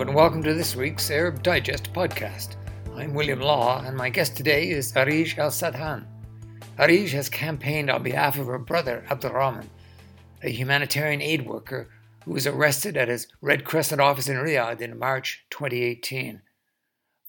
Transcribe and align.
And 0.00 0.14
welcome 0.14 0.42
to 0.42 0.54
this 0.54 0.74
week's 0.74 1.10
Arab 1.10 1.42
Digest 1.42 1.92
podcast. 1.92 2.56
I'm 2.96 3.14
William 3.14 3.40
Law, 3.40 3.84
and 3.84 3.96
my 3.96 4.08
guest 4.08 4.34
today 4.36 4.70
is 4.70 4.92
Areej 4.94 5.38
Al 5.38 5.50
Sadhan. 5.50 6.06
Areej 6.78 7.10
has 7.10 7.28
campaigned 7.28 7.88
on 7.88 8.02
behalf 8.02 8.38
of 8.38 8.46
her 8.46 8.58
brother 8.58 9.04
Abdulrahman, 9.10 9.68
a 10.42 10.48
humanitarian 10.48 11.20
aid 11.20 11.46
worker 11.46 11.90
who 12.24 12.32
was 12.32 12.46
arrested 12.46 12.96
at 12.96 13.08
his 13.08 13.28
Red 13.42 13.64
Crescent 13.64 14.00
office 14.00 14.28
in 14.28 14.36
Riyadh 14.38 14.80
in 14.80 14.98
March 14.98 15.44
2018. 15.50 16.40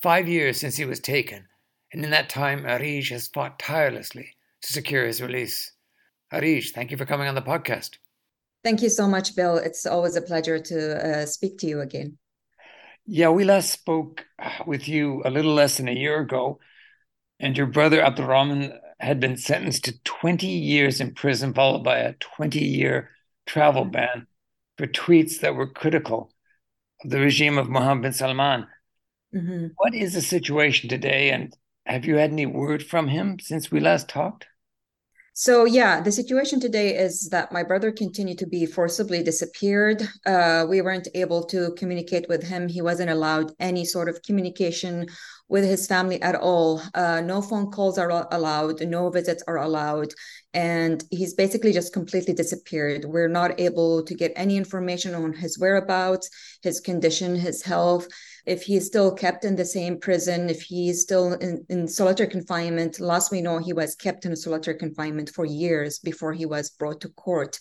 Five 0.01 0.27
years 0.27 0.59
since 0.59 0.77
he 0.77 0.85
was 0.85 0.99
taken, 0.99 1.47
and 1.91 2.03
in 2.03 2.09
that 2.11 2.29
time, 2.29 2.63
Areej 2.63 3.09
has 3.09 3.27
fought 3.27 3.59
tirelessly 3.59 4.35
to 4.61 4.73
secure 4.73 5.05
his 5.05 5.21
release. 5.21 5.73
Areej, 6.31 6.71
thank 6.71 6.91
you 6.91 6.97
for 6.97 7.05
coming 7.05 7.27
on 7.27 7.35
the 7.35 7.41
podcast. 7.41 7.97
Thank 8.63 8.81
you 8.81 8.89
so 8.89 9.07
much, 9.07 9.35
Bill. 9.35 9.57
It's 9.57 9.85
always 9.85 10.15
a 10.15 10.21
pleasure 10.21 10.57
to 10.59 11.05
uh, 11.05 11.25
speak 11.25 11.57
to 11.59 11.67
you 11.67 11.81
again. 11.81 12.17
Yeah, 13.05 13.29
we 13.29 13.43
last 13.43 13.71
spoke 13.71 14.25
with 14.65 14.87
you 14.87 15.21
a 15.25 15.29
little 15.29 15.53
less 15.53 15.77
than 15.77 15.89
a 15.89 15.93
year 15.93 16.19
ago, 16.21 16.59
and 17.39 17.57
your 17.57 17.67
brother 17.67 18.01
Abdulrahman 18.01 18.79
had 18.99 19.19
been 19.19 19.35
sentenced 19.35 19.85
to 19.85 20.01
20 20.03 20.47
years 20.47 21.01
in 21.01 21.13
prison, 21.13 21.53
followed 21.53 21.83
by 21.83 21.97
a 21.97 22.13
20 22.13 22.59
year 22.59 23.09
travel 23.45 23.83
ban 23.83 24.27
for 24.77 24.87
tweets 24.87 25.41
that 25.41 25.55
were 25.55 25.67
critical 25.67 26.31
of 27.03 27.09
the 27.09 27.19
regime 27.19 27.57
of 27.57 27.69
Mohammed 27.69 28.03
bin 28.03 28.13
Salman. 28.13 28.67
Mm-hmm. 29.35 29.67
What 29.75 29.93
is 29.93 30.13
the 30.13 30.21
situation 30.21 30.89
today, 30.89 31.31
and 31.31 31.53
have 31.85 32.05
you 32.05 32.15
had 32.15 32.31
any 32.31 32.45
word 32.45 32.85
from 32.85 33.09
him 33.09 33.37
since 33.39 33.69
we 33.69 33.81
last 33.81 34.07
talked? 34.07 34.47
So 35.35 35.65
yeah, 35.65 35.99
the 35.99 36.11
situation 36.11 36.59
today 36.59 36.95
is 36.95 37.29
that 37.29 37.51
my 37.51 37.63
brother 37.63 37.91
continued 37.91 38.37
to 38.37 38.45
be 38.45 38.67
forcibly 38.67 39.23
disappeared. 39.23 40.07
Uh, 40.27 40.67
we 40.69 40.79
weren't 40.81 41.07
able 41.15 41.43
to 41.45 41.73
communicate 41.75 42.29
with 42.29 42.43
him. 42.43 42.67
He 42.67 42.83
wasn't 42.83 43.09
allowed 43.09 43.51
any 43.59 43.83
sort 43.83 44.09
of 44.09 44.21
communication 44.21 45.07
with 45.49 45.63
his 45.63 45.87
family 45.87 46.21
at 46.21 46.35
all. 46.35 46.83
Uh, 46.93 47.21
no 47.21 47.41
phone 47.41 47.71
calls 47.71 47.97
are 47.97 48.27
allowed. 48.31 48.81
No 48.81 49.09
visits 49.09 49.43
are 49.47 49.57
allowed, 49.57 50.13
and 50.53 51.03
he's 51.09 51.33
basically 51.33 51.73
just 51.73 51.93
completely 51.93 52.35
disappeared. 52.35 53.05
We're 53.05 53.27
not 53.27 53.59
able 53.59 54.03
to 54.03 54.13
get 54.13 54.33
any 54.35 54.55
information 54.55 55.15
on 55.15 55.33
his 55.33 55.57
whereabouts, 55.57 56.29
his 56.61 56.79
condition, 56.79 57.35
his 57.35 57.63
health 57.63 58.07
if 58.45 58.63
he's 58.63 58.85
still 58.85 59.13
kept 59.13 59.45
in 59.45 59.55
the 59.55 59.65
same 59.65 59.99
prison, 59.99 60.49
if 60.49 60.61
he's 60.61 61.01
still 61.01 61.33
in, 61.33 61.65
in 61.69 61.87
solitary 61.87 62.29
confinement. 62.29 62.99
Last 62.99 63.31
we 63.31 63.41
know, 63.41 63.57
he 63.59 63.73
was 63.73 63.95
kept 63.95 64.25
in 64.25 64.35
solitary 64.35 64.77
confinement 64.77 65.29
for 65.29 65.45
years 65.45 65.99
before 65.99 66.33
he 66.33 66.45
was 66.45 66.69
brought 66.69 67.01
to 67.01 67.09
court. 67.09 67.57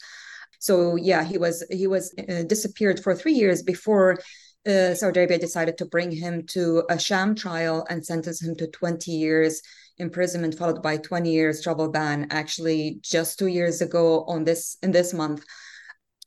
So 0.58 0.96
yeah, 0.96 1.24
he 1.24 1.38
was 1.38 1.64
he 1.70 1.86
was 1.86 2.14
uh, 2.18 2.42
disappeared 2.42 3.00
for 3.00 3.14
three 3.14 3.32
years 3.32 3.62
before 3.62 4.18
uh, 4.66 4.94
Saudi 4.94 5.20
Arabia 5.20 5.38
decided 5.38 5.76
to 5.78 5.86
bring 5.86 6.10
him 6.10 6.46
to 6.48 6.84
a 6.88 6.98
sham 6.98 7.34
trial 7.34 7.84
and 7.90 8.04
sentence 8.04 8.42
him 8.42 8.54
to 8.56 8.68
20 8.68 9.10
years 9.10 9.60
imprisonment 9.98 10.56
followed 10.56 10.82
by 10.82 10.96
20 10.96 11.30
years 11.30 11.62
travel 11.62 11.88
ban 11.88 12.26
actually 12.30 12.98
just 13.02 13.38
two 13.38 13.46
years 13.46 13.82
ago 13.82 14.24
on 14.24 14.44
this 14.44 14.78
in 14.82 14.90
this 14.90 15.12
month 15.12 15.44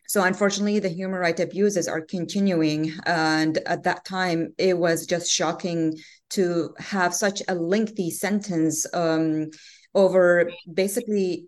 so 0.07 0.23
unfortunately 0.23 0.79
the 0.79 0.89
human 0.89 1.19
rights 1.19 1.41
abuses 1.41 1.87
are 1.87 2.01
continuing 2.01 2.93
and 3.05 3.57
at 3.65 3.83
that 3.83 4.05
time 4.05 4.53
it 4.57 4.77
was 4.77 5.05
just 5.05 5.31
shocking 5.31 5.95
to 6.29 6.73
have 6.79 7.13
such 7.13 7.41
a 7.47 7.55
lengthy 7.55 8.09
sentence 8.09 8.85
um, 8.93 9.49
over 9.95 10.51
basically 10.73 11.45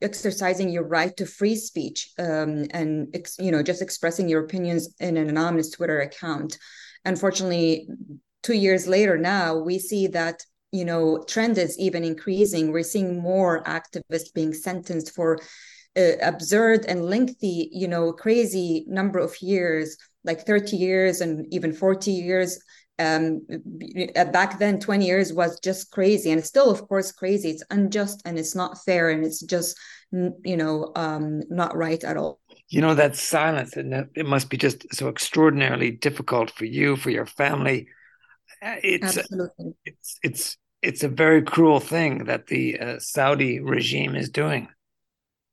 exercising 0.00 0.68
your 0.68 0.86
right 0.86 1.16
to 1.16 1.26
free 1.26 1.56
speech 1.56 2.10
um, 2.18 2.64
and 2.70 3.14
you 3.38 3.50
know 3.50 3.62
just 3.62 3.82
expressing 3.82 4.28
your 4.28 4.44
opinions 4.44 4.94
in 5.00 5.16
an 5.16 5.28
anonymous 5.28 5.70
twitter 5.70 6.00
account. 6.00 6.58
Unfortunately 7.04 7.88
two 8.42 8.54
years 8.54 8.86
later 8.86 9.18
now 9.18 9.56
we 9.56 9.78
see 9.78 10.06
that 10.06 10.44
you 10.70 10.84
know 10.84 11.24
trend 11.26 11.58
is 11.58 11.78
even 11.78 12.04
increasing. 12.04 12.70
We're 12.70 12.84
seeing 12.84 13.20
more 13.20 13.64
activists 13.64 14.32
being 14.32 14.54
sentenced 14.54 15.14
for 15.14 15.38
uh, 15.98 16.12
absurd 16.22 16.84
and 16.86 17.04
lengthy, 17.04 17.68
you 17.72 17.88
know, 17.88 18.12
crazy 18.12 18.84
number 18.88 19.18
of 19.18 19.40
years, 19.42 19.96
like 20.24 20.46
30 20.46 20.76
years 20.76 21.20
and 21.20 21.46
even 21.52 21.72
40 21.72 22.10
years. 22.12 22.60
Um, 23.00 23.46
uh, 24.16 24.24
back 24.26 24.58
then, 24.58 24.80
20 24.80 25.06
years 25.06 25.32
was 25.32 25.60
just 25.60 25.90
crazy, 25.92 26.30
and 26.30 26.38
it's 26.38 26.48
still, 26.48 26.70
of 26.70 26.86
course, 26.88 27.12
crazy. 27.12 27.50
It's 27.50 27.62
unjust 27.70 28.22
and 28.24 28.38
it's 28.38 28.54
not 28.54 28.84
fair, 28.84 29.10
and 29.10 29.24
it's 29.24 29.40
just, 29.40 29.76
you 30.10 30.56
know, 30.56 30.92
um, 30.96 31.42
not 31.48 31.76
right 31.76 32.02
at 32.02 32.16
all. 32.16 32.40
You 32.68 32.80
know 32.80 32.94
that 32.94 33.16
silence, 33.16 33.76
and 33.76 34.08
it 34.14 34.26
must 34.26 34.50
be 34.50 34.56
just 34.56 34.92
so 34.92 35.08
extraordinarily 35.08 35.92
difficult 35.92 36.50
for 36.50 36.64
you, 36.64 36.96
for 36.96 37.10
your 37.10 37.26
family. 37.26 37.88
Uh, 38.60 38.76
it's 38.82 39.16
Absolutely. 39.16 39.74
it's 39.84 40.18
it's 40.22 40.56
it's 40.82 41.02
a 41.04 41.08
very 41.08 41.42
cruel 41.42 41.80
thing 41.80 42.24
that 42.24 42.46
the 42.48 42.78
uh, 42.78 42.98
Saudi 42.98 43.60
regime 43.60 44.14
is 44.14 44.28
doing. 44.28 44.68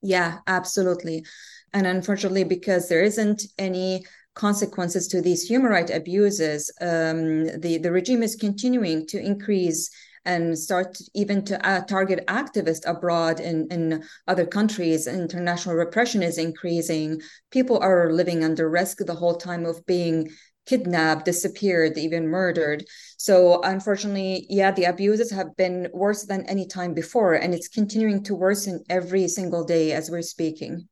Yeah, 0.05 0.37
absolutely. 0.45 1.25
And 1.73 1.87
unfortunately, 1.87 2.43
because 2.43 2.87
there 2.87 3.01
isn't 3.01 3.41
any 3.57 4.05
consequences 4.35 5.07
to 5.07 5.19
these 5.19 5.41
human 5.41 5.71
rights 5.71 5.91
abuses, 5.91 6.71
um, 6.79 7.45
the, 7.59 7.79
the 7.81 7.91
regime 7.91 8.21
is 8.21 8.35
continuing 8.35 9.07
to 9.07 9.19
increase 9.19 9.89
and 10.23 10.57
start 10.57 10.95
even 11.15 11.43
to 11.45 11.67
uh, 11.67 11.81
target 11.85 12.23
activists 12.27 12.87
abroad 12.87 13.39
in, 13.39 13.67
in 13.71 14.03
other 14.27 14.45
countries. 14.45 15.07
International 15.07 15.73
repression 15.73 16.21
is 16.21 16.37
increasing. 16.37 17.19
People 17.49 17.79
are 17.79 18.11
living 18.13 18.43
under 18.43 18.69
risk 18.69 18.99
the 18.99 19.15
whole 19.15 19.37
time 19.37 19.65
of 19.65 19.83
being 19.87 20.29
kidnapped, 20.65 21.25
disappeared, 21.25 21.97
even 21.97 22.27
murdered. 22.27 22.85
So 23.17 23.61
unfortunately, 23.63 24.45
yeah, 24.49 24.71
the 24.71 24.85
abuses 24.85 25.31
have 25.31 25.55
been 25.55 25.89
worse 25.93 26.25
than 26.25 26.45
any 26.47 26.67
time 26.67 26.93
before, 26.93 27.33
and 27.33 27.53
it's 27.53 27.67
continuing 27.67 28.23
to 28.23 28.35
worsen 28.35 28.83
every 28.89 29.27
single 29.27 29.63
day 29.63 29.91
as 29.93 30.09
we're 30.09 30.21
speaking. 30.21 30.87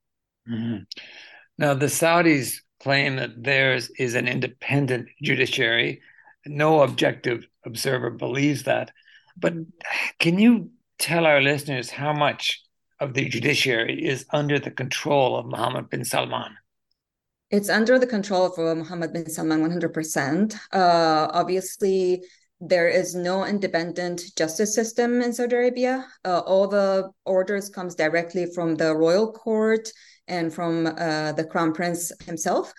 Mm-hmm. 0.50 0.84
Now, 1.58 1.74
the 1.74 1.88
Saudis 1.88 2.58
claim 2.80 3.16
that 3.18 3.44
theirs 3.44 3.90
is 3.98 4.16
an 4.16 4.28
independent 4.28 5.10
judiciary. 5.22 6.02
No 6.46 6.82
objective 6.82 7.48
observer 7.66 8.10
believes 8.10 8.64
that. 8.64 8.92
But 9.38 9.54
can 10.20 10.38
you 10.38 10.72
tell 11.00 11.26
our 11.26 11.42
listeners 11.42 11.90
how 11.90 12.14
much 12.14 12.62
of 13.00 13.14
the 13.14 13.28
judiciary 13.30 14.06
is 14.06 14.26
under 14.32 14.60
the 14.60 14.72
control 14.72 15.38
of 15.38 15.46
Mohammed 15.46 15.90
bin 15.90 16.06
Salman? 16.06 16.56
It's 17.54 17.70
under 17.70 18.00
the 18.00 18.08
control 18.08 18.48
of 18.48 18.58
Mohammed 18.58 19.14
bin 19.14 19.30
Salman 19.30 19.62
100%. 19.62 20.56
Uh, 20.72 21.28
obviously, 21.32 22.24
there 22.60 22.90
is 22.90 23.14
no 23.14 23.46
independent 23.46 24.24
justice 24.36 24.74
system 24.74 25.22
in 25.22 25.32
Saudi 25.34 25.56
Arabia. 25.56 26.08
Uh, 26.26 26.40
all 26.40 26.68
the 26.68 27.12
orders 27.26 27.70
comes 27.70 27.94
directly 27.94 28.48
from 28.56 28.74
the 28.74 28.96
royal 28.96 29.32
court 29.32 29.88
and 30.28 30.52
from 30.52 30.88
uh, 30.88 31.34
the 31.34 31.44
crown 31.44 31.74
prince 31.74 32.12
himself. 32.26 32.74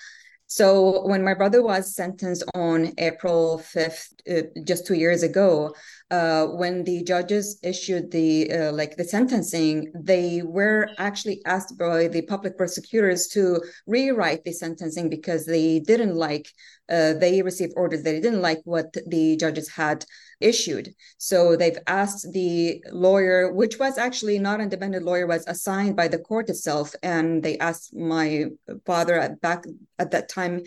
So 0.49 1.07
when 1.07 1.23
my 1.23 1.35
brother 1.35 1.63
was 1.63 1.95
sentenced 1.95 2.43
on 2.57 2.95
April 2.99 3.63
5th, 3.77 4.09
uh, 4.29 4.43
just 4.65 4.89
two 4.89 4.95
years 4.95 5.23
ago, 5.23 5.73
uh, 6.15 6.47
when 6.61 6.85
the 6.85 7.03
judges 7.03 7.59
issued 7.63 8.11
the 8.11 8.31
uh, 8.53 8.73
like 8.73 8.97
the 8.97 9.05
sentencing, 9.05 9.91
they 10.13 10.43
were 10.59 10.89
actually 10.99 11.39
asked 11.45 11.77
by 11.79 12.09
the 12.09 12.23
public 12.23 12.57
prosecutors 12.57 13.27
to 13.29 13.43
rewrite 13.87 14.45
the 14.45 14.53
sentencing 14.53 15.09
because 15.09 15.45
they 15.45 15.81
didn't 15.81 16.15
like 16.15 16.47
uh, 16.89 17.15
they 17.15 17.43
received 17.43 17.73
orders 17.77 18.03
that 18.03 18.11
they 18.11 18.21
didn't 18.21 18.43
like 18.43 18.61
what 18.65 18.95
the 19.07 19.37
judges 19.37 19.69
had 19.71 20.05
issued. 20.41 20.95
So 21.19 21.57
they've 21.57 21.79
asked 21.87 22.31
the 22.33 22.83
lawyer, 22.93 23.53
which 23.53 23.79
was 23.79 23.97
actually 23.97 24.39
not 24.39 24.57
an 24.57 24.65
independent 24.65 25.05
lawyer, 25.05 25.27
was 25.27 25.47
assigned 25.47 25.97
by 25.97 26.09
the 26.09 26.19
court 26.19 26.51
itself, 26.51 26.95
and 27.03 27.43
they 27.43 27.57
asked 27.59 27.95
my 27.95 28.47
father 28.85 29.19
at 29.19 29.41
back 29.41 29.65
at 29.99 30.11
that 30.11 30.29
time 30.29 30.63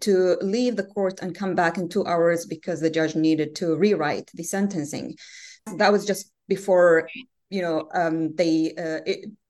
to 0.00 0.36
leave 0.40 0.74
the 0.76 0.90
court 0.96 1.20
and 1.22 1.34
come 1.34 1.54
back 1.54 1.78
in 1.78 1.88
two 1.88 2.04
hours 2.06 2.46
because 2.46 2.80
the 2.80 2.90
judge 2.90 3.14
needed 3.14 3.54
to 3.54 3.76
rewrite 3.76 4.30
the 4.34 4.42
That 5.76 5.92
was 5.92 6.06
just 6.06 6.30
before 6.48 7.08
you 7.50 7.62
know 7.62 7.88
um, 7.94 8.34
they 8.36 8.74
uh, 8.76 9.00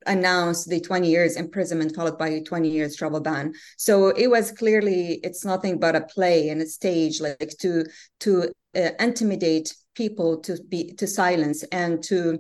announced 0.07 0.69
the 0.69 0.81
20 0.81 1.09
years 1.09 1.37
imprisonment 1.37 1.95
followed 1.95 2.19
by 2.19 2.41
20 2.41 2.69
years 2.69 2.97
travel 2.97 3.21
ban. 3.21 3.53
So 3.77 4.09
it 4.09 4.29
was 4.29 4.53
clearly 4.53 5.21
it's 5.23 5.45
nothing 5.45 5.79
but 5.79 5.97
a 5.97 6.03
play 6.03 6.49
and 6.49 6.63
a 6.63 6.67
stage 6.67 7.21
like 7.21 7.55
to 7.61 7.85
to 8.21 8.53
uh, 8.77 8.91
intimidate 8.99 9.75
people 9.95 10.39
to 10.41 10.59
be 10.69 10.93
to 10.95 11.07
silence 11.07 11.63
and 11.65 12.03
to 12.05 12.39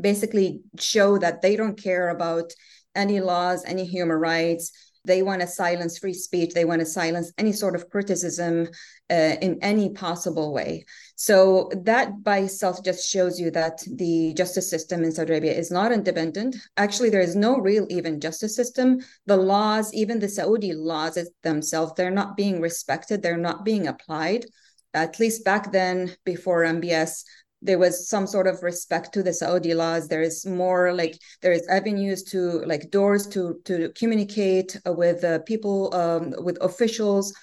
basically 0.00 0.60
show 0.78 1.18
that 1.18 1.40
they 1.42 1.56
don't 1.56 1.80
care 1.80 2.10
about 2.10 2.52
any 2.94 3.20
laws 3.20 3.64
any 3.64 3.84
human 3.84 4.16
rights 4.16 4.72
they 5.04 5.22
want 5.22 5.40
to 5.40 5.46
silence 5.46 5.98
free 5.98 6.14
speech 6.14 6.54
they 6.54 6.64
want 6.64 6.80
to 6.80 6.86
silence 6.86 7.32
any 7.38 7.52
sort 7.52 7.74
of 7.74 7.88
criticism 7.90 8.68
uh, 9.10 9.36
in 9.42 9.58
any 9.60 9.90
possible 9.90 10.52
way. 10.52 10.84
So 11.16 11.70
that 11.82 12.22
by 12.22 12.38
itself 12.38 12.82
just 12.82 13.08
shows 13.08 13.38
you 13.38 13.50
that 13.50 13.82
the 13.86 14.32
justice 14.34 14.68
system 14.70 15.04
in 15.04 15.12
saudi 15.12 15.32
arabia 15.32 15.52
is 15.52 15.70
not 15.70 15.92
independent. 15.92 16.56
Actually 16.76 17.10
there 17.10 17.20
is 17.20 17.36
no 17.36 17.58
real 17.58 17.86
even 17.90 18.20
justice 18.20 18.56
system. 18.56 19.00
The 19.26 19.36
laws 19.36 19.92
even 19.92 20.18
the 20.18 20.28
saudi 20.28 20.72
laws 20.72 21.18
themselves 21.42 21.92
they're 21.96 22.10
not 22.10 22.36
being 22.36 22.60
respected 22.60 23.22
they're 23.22 23.36
not 23.36 23.64
being 23.64 23.86
applied. 23.86 24.46
At 24.94 25.18
least 25.18 25.44
back 25.44 25.72
then 25.72 26.16
before 26.24 26.62
mbs 26.62 27.24
there 27.64 27.78
was 27.78 28.08
some 28.08 28.26
sort 28.26 28.46
of 28.46 28.62
respect 28.62 29.12
to 29.14 29.22
the 29.22 29.32
Saudi 29.32 29.74
laws. 29.74 30.06
There 30.06 30.22
is 30.22 30.44
more 30.44 30.92
like 30.92 31.18
there 31.40 31.52
is 31.52 31.66
avenues 31.68 32.22
to 32.24 32.62
like 32.66 32.90
doors 32.90 33.26
to 33.28 33.60
to 33.64 33.90
communicate 33.98 34.78
with 34.86 35.24
uh, 35.24 35.38
people 35.40 35.92
um, 35.94 36.34
with 36.38 36.58
officials. 36.60 37.34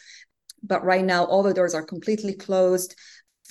But 0.63 0.85
right 0.85 1.03
now, 1.03 1.25
all 1.25 1.41
the 1.41 1.56
doors 1.56 1.73
are 1.73 1.83
completely 1.83 2.35
closed 2.35 2.95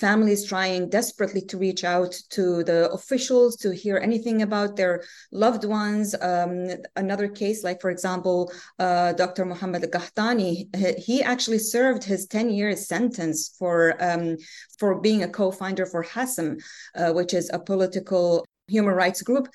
families 0.01 0.43
trying 0.45 0.89
desperately 0.89 1.41
to 1.41 1.57
reach 1.57 1.83
out 1.83 2.13
to 2.31 2.63
the 2.63 2.91
officials 2.91 3.55
to 3.55 3.69
hear 3.73 3.97
anything 3.97 4.41
about 4.41 4.75
their 4.75 5.03
loved 5.31 5.63
ones. 5.63 6.15
Um, 6.19 6.67
another 6.95 7.29
case, 7.29 7.63
like 7.63 7.79
for 7.79 7.91
example, 7.91 8.51
uh, 8.79 9.13
Dr. 9.13 9.45
Muhammad 9.45 9.83
Qahtani, 9.83 10.51
he 10.97 11.21
actually 11.21 11.59
served 11.59 12.03
his 12.03 12.25
10 12.25 12.49
years 12.49 12.87
sentence 12.87 13.55
for 13.59 13.95
um, 14.03 14.37
for 14.79 14.99
being 14.99 15.21
a 15.23 15.29
co-founder 15.29 15.85
for 15.85 16.03
HASM, 16.03 16.59
uh, 16.95 17.11
which 17.13 17.33
is 17.33 17.51
a 17.53 17.59
political 17.59 18.43
human 18.67 18.95
rights 18.95 19.21
group 19.21 19.47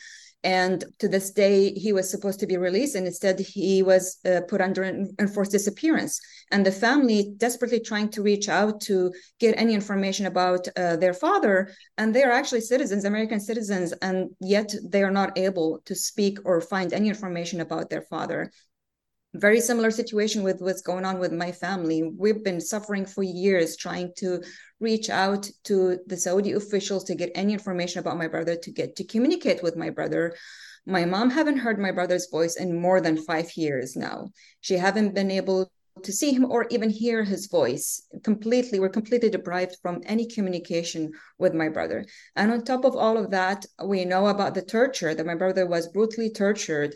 and 0.44 0.84
to 0.98 1.08
this 1.08 1.30
day 1.30 1.72
he 1.72 1.92
was 1.92 2.10
supposed 2.10 2.40
to 2.40 2.46
be 2.46 2.56
released 2.56 2.94
and 2.94 3.06
instead 3.06 3.38
he 3.40 3.82
was 3.82 4.18
uh, 4.24 4.40
put 4.48 4.60
under 4.60 4.84
enforced 5.18 5.52
disappearance. 5.52 6.20
And 6.52 6.64
the 6.64 6.72
family 6.72 7.32
desperately 7.36 7.80
trying 7.80 8.10
to 8.10 8.22
reach 8.22 8.48
out 8.48 8.80
to 8.82 9.12
get 9.40 9.58
any 9.58 9.74
information 9.74 10.26
about 10.26 10.68
uh, 10.76 10.96
their 10.96 11.14
father 11.14 11.70
and 11.98 12.14
they 12.14 12.22
are 12.22 12.32
actually 12.32 12.60
citizens 12.60 13.04
american 13.04 13.40
citizens 13.40 13.92
and 14.02 14.30
yet 14.40 14.72
they 14.84 15.02
are 15.02 15.10
not 15.10 15.36
able 15.38 15.80
to 15.84 15.94
speak 15.94 16.38
or 16.44 16.60
find 16.60 16.92
any 16.92 17.08
information 17.08 17.60
about 17.60 17.90
their 17.90 18.02
father 18.02 18.50
very 19.38 19.60
similar 19.60 19.90
situation 19.90 20.42
with 20.42 20.60
what's 20.60 20.82
going 20.82 21.04
on 21.04 21.18
with 21.18 21.32
my 21.32 21.52
family. 21.52 22.02
We've 22.02 22.42
been 22.42 22.60
suffering 22.60 23.06
for 23.06 23.22
years 23.22 23.76
trying 23.76 24.12
to 24.18 24.42
reach 24.80 25.10
out 25.10 25.48
to 25.64 25.98
the 26.06 26.16
Saudi 26.16 26.52
officials 26.52 27.04
to 27.04 27.14
get 27.14 27.32
any 27.34 27.52
information 27.52 28.00
about 28.00 28.18
my 28.18 28.28
brother, 28.28 28.56
to 28.56 28.70
get 28.70 28.96
to 28.96 29.04
communicate 29.04 29.62
with 29.62 29.76
my 29.76 29.90
brother. 29.90 30.34
My 30.86 31.04
mom 31.04 31.30
haven't 31.30 31.58
heard 31.58 31.78
my 31.78 31.92
brother's 31.92 32.28
voice 32.30 32.56
in 32.56 32.80
more 32.80 33.00
than 33.00 33.16
five 33.16 33.56
years 33.56 33.96
now. 33.96 34.30
She 34.60 34.74
haven't 34.74 35.14
been 35.14 35.30
able 35.30 35.70
to 36.02 36.12
see 36.12 36.32
him 36.32 36.44
or 36.50 36.66
even 36.70 36.90
hear 36.90 37.24
his 37.24 37.46
voice 37.46 38.06
completely 38.22 38.78
we're 38.78 38.88
completely 38.88 39.30
deprived 39.30 39.76
from 39.80 40.02
any 40.04 40.26
communication 40.26 41.10
with 41.38 41.54
my 41.54 41.70
brother 41.70 42.04
and 42.36 42.52
on 42.52 42.62
top 42.62 42.84
of 42.84 42.94
all 42.94 43.16
of 43.16 43.30
that 43.30 43.64
we 43.82 44.04
know 44.04 44.26
about 44.26 44.54
the 44.54 44.62
torture 44.62 45.14
that 45.14 45.24
my 45.26 45.34
brother 45.34 45.66
was 45.66 45.88
brutally 45.88 46.30
tortured 46.30 46.94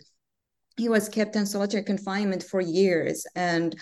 he 0.77 0.89
was 0.89 1.09
kept 1.09 1.37
in 1.37 1.47
solitary 1.47 1.83
confinement 1.83 2.43
for 2.43 2.61
years 2.61 3.27
and 3.35 3.77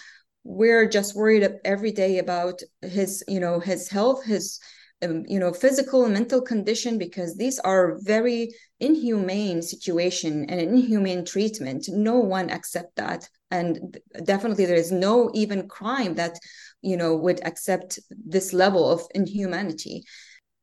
we're 0.45 0.89
just 0.89 1.15
worried 1.15 1.49
every 1.65 1.93
day 1.93 2.19
about 2.19 2.61
his 2.83 3.23
you 3.29 3.41
know 3.41 3.61
his 3.61 3.89
health 3.89 4.25
his 4.25 4.59
um, 5.03 5.25
you 5.29 5.39
know 5.39 5.53
physical 5.53 6.05
and 6.05 6.15
mental 6.15 6.41
condition 6.41 6.99
because 6.99 7.37
these 7.37 7.59
are 7.61 7.99
very 8.03 8.51
inhumane 8.81 9.63
situation 9.63 10.47
and 10.49 10.61
inhumane 10.61 11.25
treatment. 11.25 11.89
No 11.89 12.19
one 12.19 12.51
accept 12.51 12.97
that. 12.97 13.29
And 13.51 13.99
definitely 14.25 14.67
there 14.67 14.77
is 14.77 14.93
no 14.93 15.31
even 15.35 15.69
crime 15.69 16.15
that 16.15 16.39
you 16.83 16.97
know 16.97 17.17
would 17.17 17.45
accept 17.47 17.99
this 18.11 18.53
level 18.53 18.91
of 18.91 19.03
inhumanity 19.15 20.05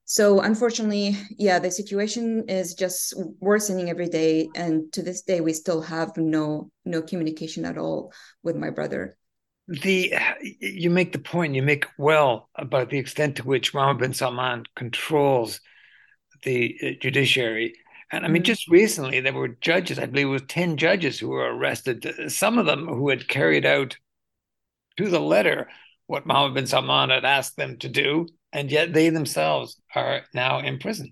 so 0.06 0.40
unfortunately 0.40 1.18
yeah 1.38 1.60
the 1.60 1.70
situation 1.70 2.46
is 2.48 2.74
just 2.74 3.14
worsening 3.40 3.90
every 3.90 4.08
day 4.08 4.48
and 4.56 4.92
to 4.94 5.02
this 5.02 5.24
day 5.24 5.42
we 5.42 5.52
still 5.54 5.82
have 5.82 6.16
no 6.18 6.72
no 6.86 7.02
communication 7.02 7.66
at 7.66 7.78
all 7.78 8.14
with 8.44 8.56
my 8.56 8.70
brother. 8.70 9.18
The 9.68 10.14
you 10.60 10.92
make 10.92 11.12
the 11.12 11.20
point 11.20 11.56
you 11.56 11.64
make 11.64 11.86
well 11.98 12.50
about 12.56 12.90
the 12.90 13.00
extent 13.00 13.38
to 13.38 13.44
which 13.44 13.74
Mohammed 13.74 14.00
bin 14.02 14.14
Salman 14.14 14.66
controls 14.76 15.60
the 16.44 16.78
uh, 16.84 16.90
judiciary. 17.02 17.74
And 18.12 18.24
I 18.24 18.28
mean, 18.28 18.44
mm-hmm. 18.44 18.46
just 18.46 18.68
recently 18.68 19.20
there 19.20 19.34
were 19.34 19.58
judges, 19.62 19.98
I 19.98 20.06
believe 20.06 20.28
it 20.28 20.30
was 20.30 20.44
10 20.48 20.78
judges 20.78 21.18
who 21.18 21.30
were 21.30 21.56
arrested, 21.56 22.32
some 22.32 22.60
of 22.60 22.68
them 22.68 22.88
who 22.88 23.10
had 23.10 23.28
carried 23.28 23.66
out 23.66 23.98
to 24.98 25.10
the 25.10 25.20
letter 25.20 25.68
what 26.06 26.28
Mohammed 26.28 26.54
bin 26.54 26.68
Salman 26.68 27.10
had 27.10 27.26
asked 27.26 27.58
them 27.58 27.78
to 27.80 27.90
do 27.90 28.28
and 28.56 28.72
yet 28.72 28.94
they 28.94 29.10
themselves 29.10 29.80
are 29.94 30.22
now 30.34 30.60
in 30.60 30.80
prison. 30.80 31.12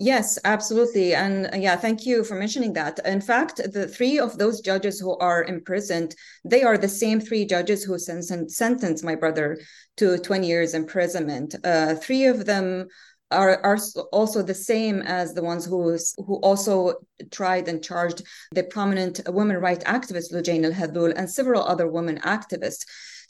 Yes, 0.00 0.40
absolutely. 0.44 1.14
And 1.14 1.46
uh, 1.46 1.56
yeah, 1.56 1.76
thank 1.76 2.04
you 2.04 2.24
for 2.24 2.34
mentioning 2.34 2.72
that. 2.72 2.98
In 3.04 3.20
fact, 3.20 3.60
the 3.72 3.86
three 3.86 4.18
of 4.18 4.38
those 4.38 4.60
judges 4.60 4.98
who 4.98 5.16
are 5.18 5.44
imprisoned, 5.44 6.16
they 6.44 6.64
are 6.64 6.76
the 6.76 6.88
same 6.88 7.20
three 7.20 7.46
judges 7.46 7.84
who 7.84 7.96
sen- 7.96 8.48
sentenced 8.48 9.04
my 9.04 9.14
brother 9.14 9.56
to 9.98 10.18
20 10.18 10.48
years 10.48 10.74
imprisonment. 10.74 11.54
Uh, 11.62 11.94
three 11.94 12.24
of 12.24 12.44
them 12.44 12.88
are, 13.30 13.64
are 13.64 13.78
also 14.12 14.42
the 14.42 14.54
same 14.54 15.00
as 15.02 15.32
the 15.32 15.44
ones 15.44 15.64
who 15.64 15.96
who 16.26 16.36
also 16.40 16.94
tried 17.30 17.68
and 17.68 17.82
charged 17.82 18.22
the 18.52 18.64
prominent 18.64 19.20
women 19.28 19.58
rights 19.58 19.84
activist 19.84 20.32
Lujain 20.32 20.64
Al-Hathloul 20.64 21.14
and 21.16 21.30
several 21.30 21.62
other 21.62 21.88
women 21.88 22.18
activists. 22.20 22.84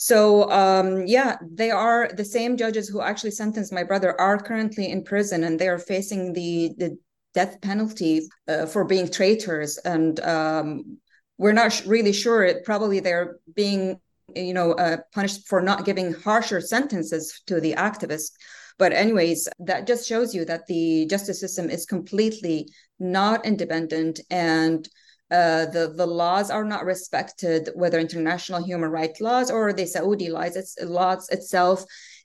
So 0.05 0.51
um, 0.51 1.06
yeah, 1.06 1.39
they 1.41 1.71
are 1.71 2.11
the 2.15 2.27
same 2.27 2.59
judges 2.59 2.91
who 2.91 3.01
actually 3.01 3.31
sentenced 3.31 3.73
my 3.73 3.85
brother 3.85 4.21
are 4.21 4.37
currently 4.37 4.91
in 4.91 5.03
prison 5.03 5.45
and 5.45 5.59
they 5.59 5.67
are 5.67 5.79
facing 5.79 6.35
the 6.35 6.75
the 6.77 6.99
death 7.33 7.59
penalty 7.62 8.29
uh, 8.47 8.67
for 8.67 8.85
being 8.85 9.11
traitors. 9.11 9.79
And 9.79 10.21
um, 10.21 10.99
we're 11.39 11.55
not 11.55 11.83
really 11.87 12.12
sure. 12.12 12.45
It, 12.45 12.67
probably 12.67 13.01
they're 13.01 13.39
being 13.55 13.99
you 14.37 14.53
know 14.53 14.73
uh, 14.73 14.99
punished 15.15 15.49
for 15.49 15.62
not 15.62 15.87
giving 15.87 16.12
harsher 16.12 16.61
sentences 16.61 17.41
to 17.47 17.59
the 17.59 17.73
activists. 17.73 18.33
But 18.79 18.93
anyways, 18.93 19.49
that 19.61 19.87
just 19.87 20.07
shows 20.07 20.35
you 20.35 20.45
that 20.45 20.67
the 20.67 21.07
justice 21.07 21.41
system 21.41 21.71
is 21.71 21.87
completely 21.87 22.69
not 22.99 23.47
independent 23.47 24.21
and 24.31 24.87
uh, 25.35 25.67
the 25.77 25.93
the 25.97 26.07
laws 26.07 26.49
are 26.51 26.65
not 26.65 26.85
respected, 26.85 27.71
whether 27.75 27.99
international 27.99 28.63
human 28.63 28.91
rights 28.91 29.21
laws 29.21 29.50
or 29.50 29.73
the 29.73 29.87
Saudi 29.87 30.29
laws, 30.31 30.55
it's, 30.61 30.76
laws 30.83 31.29
itself, 31.31 31.85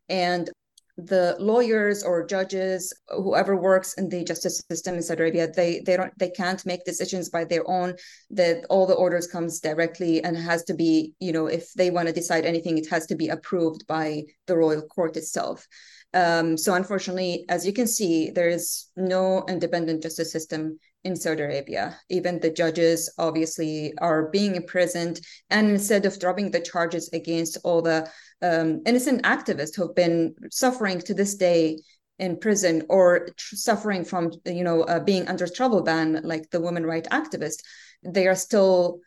and 0.10 0.50
the 0.98 1.36
lawyers 1.40 2.04
or 2.04 2.26
judges, 2.26 2.94
whoever 3.08 3.56
works 3.56 3.94
in 3.94 4.10
the 4.10 4.24
justice 4.24 4.62
system 4.70 4.96
in 4.96 5.02
Saudi 5.02 5.22
Arabia, 5.22 5.48
they 5.48 5.82
they 5.86 5.96
don't 5.98 6.14
they 6.20 6.30
can't 6.30 6.66
make 6.66 6.84
decisions 6.86 7.30
by 7.30 7.44
their 7.46 7.66
own. 7.70 7.96
That 8.30 8.66
all 8.70 8.86
the 8.86 9.02
orders 9.06 9.28
comes 9.28 9.60
directly 9.60 10.24
and 10.24 10.36
has 10.38 10.64
to 10.66 10.74
be, 10.74 11.14
you 11.20 11.32
know, 11.32 11.48
if 11.48 11.66
they 11.74 11.90
want 11.90 12.08
to 12.08 12.20
decide 12.22 12.46
anything, 12.46 12.78
it 12.78 12.90
has 12.90 13.06
to 13.08 13.16
be 13.16 13.30
approved 13.30 13.88
by 13.88 14.24
the 14.48 14.58
royal 14.58 14.84
court 14.84 15.18
itself. 15.18 15.66
Um, 16.14 16.58
so 16.58 16.74
unfortunately, 16.74 17.46
as 17.50 17.66
you 17.66 17.74
can 17.74 17.88
see, 17.88 18.32
there 18.32 18.50
is 18.50 18.88
no 18.96 19.46
independent 19.48 20.04
justice 20.04 20.32
system 20.32 20.80
in 21.04 21.16
Saudi 21.16 21.44
Arabia. 21.44 21.98
Even 22.10 22.40
the 22.40 22.50
judges 22.50 23.12
obviously 23.18 23.94
are 24.00 24.30
being 24.30 24.56
imprisoned, 24.56 25.22
and 25.50 25.70
instead 25.70 26.06
of 26.06 26.20
dropping 26.20 26.52
the 26.52 26.60
charges 26.60 27.10
against 27.14 27.58
all 27.64 27.82
the 27.82 28.10
um, 28.42 28.82
innocent 28.86 29.24
activists 29.24 29.76
who've 29.76 29.96
been 29.96 30.36
suffering 30.52 31.00
to 31.00 31.14
this 31.14 31.36
day 31.36 31.78
in 32.20 32.38
prison 32.38 32.84
or 32.90 33.30
tr- 33.38 33.56
suffering 33.56 34.04
from 34.04 34.32
you 34.46 34.64
know 34.64 34.84
uh, 34.84 35.00
being 35.00 35.28
under 35.28 35.48
travel 35.48 35.82
ban, 35.82 36.22
like 36.24 36.50
the 36.50 36.62
women 36.62 36.86
right 36.86 37.08
activists, 37.12 37.64
they 38.04 38.28
are 38.28 38.36
still 38.36 39.00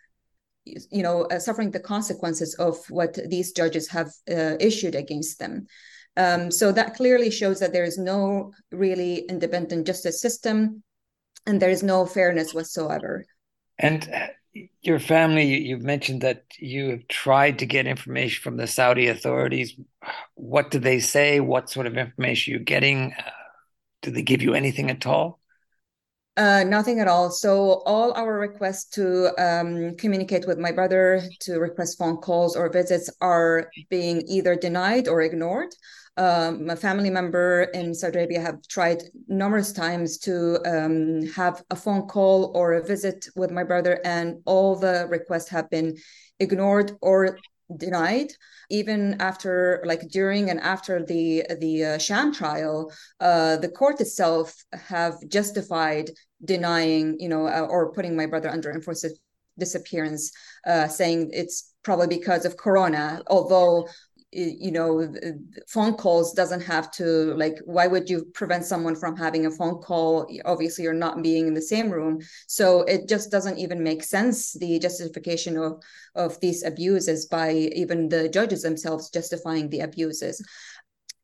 you 0.64 1.02
know 1.02 1.22
uh, 1.24 1.38
suffering 1.38 1.70
the 1.70 1.80
consequences 1.80 2.54
of 2.54 2.78
what 2.88 3.18
these 3.28 3.52
judges 3.52 3.88
have 3.88 4.08
uh, 4.30 4.54
issued 4.60 4.94
against 4.94 5.38
them 5.38 5.66
um, 6.16 6.50
so 6.50 6.70
that 6.70 6.94
clearly 6.94 7.30
shows 7.30 7.58
that 7.58 7.72
there 7.72 7.84
is 7.84 7.98
no 7.98 8.52
really 8.70 9.18
independent 9.28 9.86
justice 9.86 10.20
system 10.20 10.82
and 11.46 11.60
there 11.60 11.70
is 11.70 11.82
no 11.82 12.06
fairness 12.06 12.54
whatsoever. 12.54 13.24
And 13.78 14.08
uh, 14.12 14.26
your 14.82 14.98
family, 14.98 15.58
you've 15.58 15.82
mentioned 15.82 16.20
that 16.22 16.44
you 16.58 16.90
have 16.90 17.08
tried 17.08 17.58
to 17.60 17.66
get 17.66 17.86
information 17.86 18.42
from 18.42 18.56
the 18.56 18.66
Saudi 18.66 19.08
authorities. 19.08 19.74
What 20.34 20.70
do 20.70 20.78
they 20.78 21.00
say? 21.00 21.40
What 21.40 21.70
sort 21.70 21.86
of 21.86 21.96
information 21.96 22.54
are 22.54 22.58
you 22.58 22.64
getting? 22.64 23.12
Uh, 23.12 23.30
do 24.02 24.10
they 24.10 24.22
give 24.22 24.42
you 24.42 24.54
anything 24.54 24.90
at 24.90 25.06
all? 25.06 25.40
Uh, 26.36 26.64
nothing 26.64 26.98
at 26.98 27.08
all. 27.08 27.30
So 27.30 27.82
all 27.84 28.12
our 28.14 28.38
requests 28.38 28.88
to 28.90 29.32
um, 29.38 29.94
communicate 29.96 30.46
with 30.46 30.58
my 30.58 30.72
brother, 30.72 31.22
to 31.40 31.58
request 31.58 31.98
phone 31.98 32.16
calls 32.16 32.56
or 32.56 32.70
visits, 32.70 33.10
are 33.20 33.70
being 33.90 34.22
either 34.26 34.56
denied 34.56 35.08
or 35.08 35.20
ignored. 35.20 35.74
Um, 36.16 36.68
a 36.68 36.76
family 36.76 37.08
member 37.08 37.62
in 37.74 37.94
Saudi 37.94 38.18
Arabia 38.18 38.40
have 38.42 38.66
tried 38.68 39.02
numerous 39.28 39.72
times 39.72 40.18
to 40.18 40.60
um, 40.66 41.26
have 41.32 41.62
a 41.70 41.76
phone 41.76 42.06
call 42.06 42.52
or 42.54 42.74
a 42.74 42.84
visit 42.84 43.28
with 43.34 43.50
my 43.50 43.64
brother, 43.64 44.00
and 44.04 44.42
all 44.44 44.76
the 44.76 45.06
requests 45.08 45.48
have 45.48 45.70
been 45.70 45.96
ignored 46.38 46.92
or 47.00 47.38
denied. 47.76 48.32
Even 48.70 49.20
after 49.20 49.82
like 49.86 50.08
during 50.08 50.50
and 50.50 50.60
after 50.60 51.04
the 51.04 51.44
the 51.60 51.84
uh, 51.84 51.98
sham 51.98 52.32
trial 52.32 52.92
uh, 53.20 53.56
the 53.56 53.68
court 53.68 54.00
itself 54.00 54.54
have 54.72 55.14
justified 55.28 56.10
denying 56.44 57.16
you 57.18 57.28
know 57.28 57.46
uh, 57.46 57.66
or 57.68 57.92
putting 57.92 58.16
my 58.16 58.26
brother 58.26 58.48
under 58.48 58.70
enforced 58.70 59.18
disappearance 59.58 60.32
uh, 60.66 60.88
saying 60.88 61.30
it's 61.32 61.74
probably 61.82 62.06
because 62.06 62.44
of 62.44 62.56
corona 62.56 63.22
although 63.26 63.86
you 64.32 64.72
know 64.72 65.12
phone 65.68 65.94
calls 65.94 66.32
doesn't 66.32 66.62
have 66.62 66.90
to 66.90 67.34
like 67.34 67.58
why 67.66 67.86
would 67.86 68.08
you 68.08 68.24
prevent 68.32 68.64
someone 68.64 68.96
from 68.96 69.16
having 69.16 69.44
a 69.46 69.50
phone 69.50 69.80
call? 69.80 70.26
Obviously 70.44 70.84
you're 70.84 70.94
not 70.94 71.22
being 71.22 71.46
in 71.46 71.54
the 71.54 71.62
same 71.62 71.90
room. 71.90 72.20
So 72.46 72.82
it 72.82 73.08
just 73.08 73.30
doesn't 73.30 73.58
even 73.58 73.82
make 73.82 74.02
sense 74.02 74.54
the 74.54 74.78
justification 74.78 75.58
of 75.58 75.82
of 76.14 76.40
these 76.40 76.64
abuses 76.64 77.26
by 77.26 77.52
even 77.52 78.08
the 78.08 78.28
judges 78.28 78.62
themselves 78.62 79.10
justifying 79.10 79.68
the 79.68 79.80
abuses. 79.80 80.42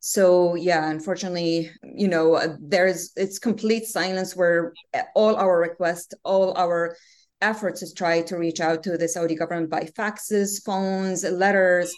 So 0.00 0.54
yeah 0.54 0.90
unfortunately 0.90 1.70
you 1.82 2.08
know 2.08 2.34
uh, 2.34 2.56
there's 2.60 3.12
it's 3.16 3.38
complete 3.38 3.86
silence 3.86 4.36
where 4.36 4.74
eh, 4.92 5.02
all 5.14 5.34
our 5.36 5.58
requests 5.58 6.14
all 6.24 6.56
our 6.58 6.94
efforts 7.40 7.80
to 7.80 7.94
try 7.94 8.20
to 8.20 8.36
reach 8.36 8.60
out 8.60 8.82
to 8.82 8.98
the 8.98 9.06
saudi 9.06 9.36
government 9.36 9.70
by 9.70 9.84
faxes 9.84 10.60
phones 10.64 11.22
letters 11.22 11.94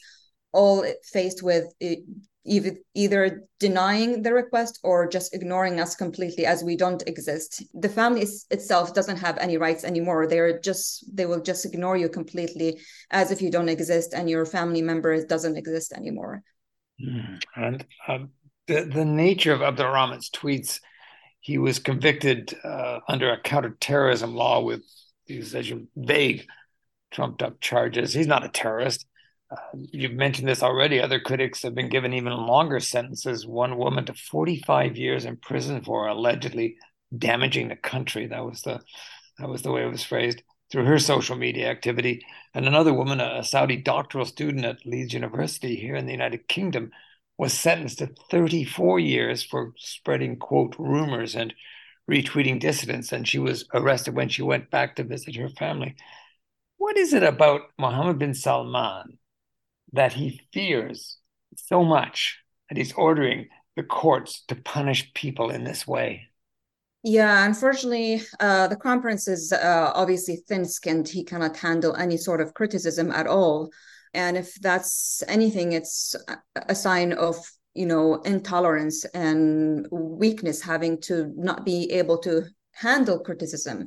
all 0.52 0.84
faced 1.04 1.42
with 1.42 1.72
either, 2.44 3.42
denying 3.58 4.22
the 4.22 4.32
request 4.32 4.80
or 4.82 5.06
just 5.06 5.34
ignoring 5.34 5.80
us 5.80 5.94
completely 5.94 6.46
as 6.46 6.64
we 6.64 6.76
don't 6.76 7.06
exist. 7.06 7.62
The 7.74 7.88
family 7.88 8.26
itself 8.50 8.94
doesn't 8.94 9.18
have 9.18 9.36
any 9.38 9.58
rights 9.58 9.84
anymore. 9.84 10.26
They're 10.26 10.58
just 10.60 11.04
they 11.14 11.26
will 11.26 11.42
just 11.42 11.64
ignore 11.64 11.96
you 11.96 12.08
completely 12.08 12.80
as 13.10 13.30
if 13.30 13.42
you 13.42 13.50
don't 13.50 13.68
exist 13.68 14.14
and 14.14 14.28
your 14.28 14.46
family 14.46 14.82
member 14.82 15.24
doesn't 15.26 15.56
exist 15.56 15.92
anymore. 15.92 16.42
Hmm. 17.02 17.36
and 17.56 17.86
um, 18.08 18.30
the, 18.66 18.84
the 18.84 19.06
nature 19.06 19.54
of 19.54 19.62
abdulrahman's 19.62 20.28
tweets 20.28 20.80
he 21.40 21.56
was 21.56 21.78
convicted 21.78 22.54
uh, 22.62 23.00
under 23.08 23.32
a 23.32 23.40
counterterrorism 23.40 24.34
law 24.34 24.60
with 24.60 24.82
these 25.26 25.56
vague 25.96 26.46
trumped 27.10 27.42
up 27.42 27.60
charges. 27.60 28.12
He's 28.12 28.26
not 28.26 28.44
a 28.44 28.48
terrorist 28.48 29.06
you've 29.74 30.12
mentioned 30.12 30.48
this 30.48 30.62
already. 30.62 31.00
Other 31.00 31.20
critics 31.20 31.62
have 31.62 31.74
been 31.74 31.88
given 31.88 32.12
even 32.12 32.32
longer 32.32 32.80
sentences. 32.80 33.46
One 33.46 33.76
woman 33.76 34.04
to 34.06 34.14
45 34.14 34.96
years 34.96 35.24
in 35.24 35.36
prison 35.36 35.82
for 35.82 36.06
allegedly 36.06 36.76
damaging 37.16 37.68
the 37.68 37.76
country. 37.76 38.26
That 38.26 38.44
was 38.44 38.62
the 38.62 38.80
that 39.38 39.48
was 39.48 39.62
the 39.62 39.72
way 39.72 39.84
it 39.84 39.90
was 39.90 40.04
phrased 40.04 40.42
through 40.70 40.84
her 40.84 40.98
social 40.98 41.36
media 41.36 41.68
activity. 41.68 42.24
And 42.54 42.66
another 42.66 42.92
woman, 42.94 43.20
a 43.20 43.42
Saudi 43.42 43.76
doctoral 43.76 44.26
student 44.26 44.64
at 44.64 44.86
Leeds 44.86 45.14
University 45.14 45.76
here 45.76 45.96
in 45.96 46.06
the 46.06 46.12
United 46.12 46.46
Kingdom, 46.46 46.92
was 47.38 47.54
sentenced 47.54 47.98
to 47.98 48.10
34 48.30 49.00
years 49.00 49.42
for 49.42 49.72
spreading 49.76 50.36
quote 50.36 50.76
rumors 50.78 51.34
and 51.34 51.54
retweeting 52.08 52.60
dissidents. 52.60 53.12
And 53.12 53.26
she 53.26 53.38
was 53.38 53.64
arrested 53.72 54.14
when 54.14 54.28
she 54.28 54.42
went 54.42 54.70
back 54.70 54.96
to 54.96 55.04
visit 55.04 55.36
her 55.36 55.48
family. 55.48 55.96
What 56.76 56.96
is 56.96 57.12
it 57.14 57.22
about 57.22 57.62
Mohammed 57.78 58.18
bin 58.18 58.34
Salman 58.34 59.18
that 59.92 60.12
he 60.12 60.40
fears 60.52 61.18
so 61.56 61.84
much 61.84 62.38
that 62.68 62.78
he's 62.78 62.92
ordering 62.92 63.48
the 63.76 63.82
courts 63.82 64.44
to 64.48 64.54
punish 64.54 65.12
people 65.14 65.50
in 65.50 65.64
this 65.64 65.86
way. 65.86 66.28
Yeah, 67.02 67.46
unfortunately, 67.46 68.22
uh, 68.40 68.68
the 68.68 68.76
crown 68.76 69.00
prince 69.00 69.26
is 69.26 69.52
uh, 69.52 69.92
obviously 69.94 70.36
thin-skinned. 70.46 71.08
He 71.08 71.24
cannot 71.24 71.56
handle 71.56 71.96
any 71.96 72.18
sort 72.18 72.42
of 72.42 72.52
criticism 72.52 73.10
at 73.10 73.26
all, 73.26 73.70
and 74.12 74.36
if 74.36 74.54
that's 74.56 75.22
anything, 75.26 75.72
it's 75.72 76.14
a 76.56 76.74
sign 76.74 77.14
of 77.14 77.36
you 77.72 77.86
know 77.86 78.16
intolerance 78.16 79.06
and 79.06 79.86
weakness, 79.90 80.60
having 80.60 81.00
to 81.02 81.32
not 81.36 81.64
be 81.64 81.90
able 81.92 82.18
to 82.18 82.44
handle 82.72 83.18
criticism 83.18 83.86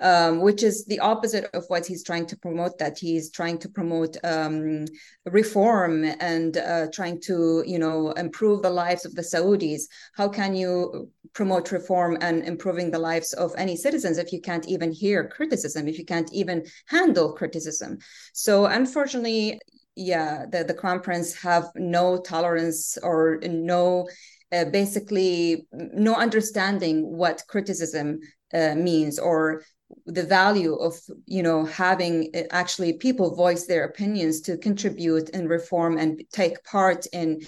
um, 0.00 0.40
which 0.40 0.62
is 0.62 0.84
the 0.86 1.00
opposite 1.00 1.48
of 1.54 1.64
what 1.68 1.86
he's 1.86 2.02
trying 2.02 2.26
to 2.26 2.36
promote 2.36 2.78
that 2.78 2.98
he's 2.98 3.30
trying 3.30 3.58
to 3.58 3.68
promote 3.68 4.16
um, 4.24 4.86
reform 5.26 6.04
and 6.04 6.56
uh, 6.56 6.86
trying 6.92 7.20
to 7.22 7.62
you 7.66 7.78
know 7.78 8.10
improve 8.12 8.62
the 8.62 8.70
lives 8.70 9.04
of 9.04 9.14
the 9.14 9.22
saudis. 9.22 9.82
How 10.14 10.28
can 10.28 10.54
you 10.54 11.10
promote 11.32 11.72
reform 11.72 12.18
and 12.20 12.44
improving 12.44 12.90
the 12.90 12.98
lives 12.98 13.32
of 13.32 13.52
any 13.56 13.76
citizens 13.76 14.18
if 14.18 14.32
you 14.32 14.40
can't 14.40 14.66
even 14.68 14.92
hear 14.92 15.28
criticism 15.28 15.88
if 15.88 15.98
you 15.98 16.04
can't 16.04 16.32
even 16.32 16.64
handle 16.86 17.32
criticism? 17.32 17.98
So 18.32 18.66
unfortunately 18.66 19.60
yeah 19.96 20.44
the, 20.50 20.64
the 20.64 20.74
crown 20.74 20.98
prince 20.98 21.40
have 21.40 21.70
no 21.76 22.20
tolerance 22.20 22.98
or 23.00 23.38
no 23.44 24.08
uh, 24.54 24.64
basically 24.66 25.66
no 25.72 26.14
understanding 26.14 27.16
what 27.16 27.42
criticism 27.48 28.20
uh, 28.52 28.74
means 28.74 29.18
or 29.18 29.62
the 30.06 30.22
value 30.22 30.74
of 30.74 30.94
you 31.26 31.42
know 31.42 31.64
having 31.64 32.30
uh, 32.34 32.42
actually 32.50 32.92
people 32.92 33.34
voice 33.34 33.66
their 33.66 33.84
opinions 33.84 34.40
to 34.40 34.56
contribute 34.56 35.30
and 35.34 35.48
reform 35.48 35.98
and 35.98 36.22
take 36.32 36.62
part 36.64 37.06
in 37.12 37.40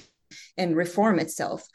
in 0.57 0.75
reform 0.75 1.19
itself 1.19 1.67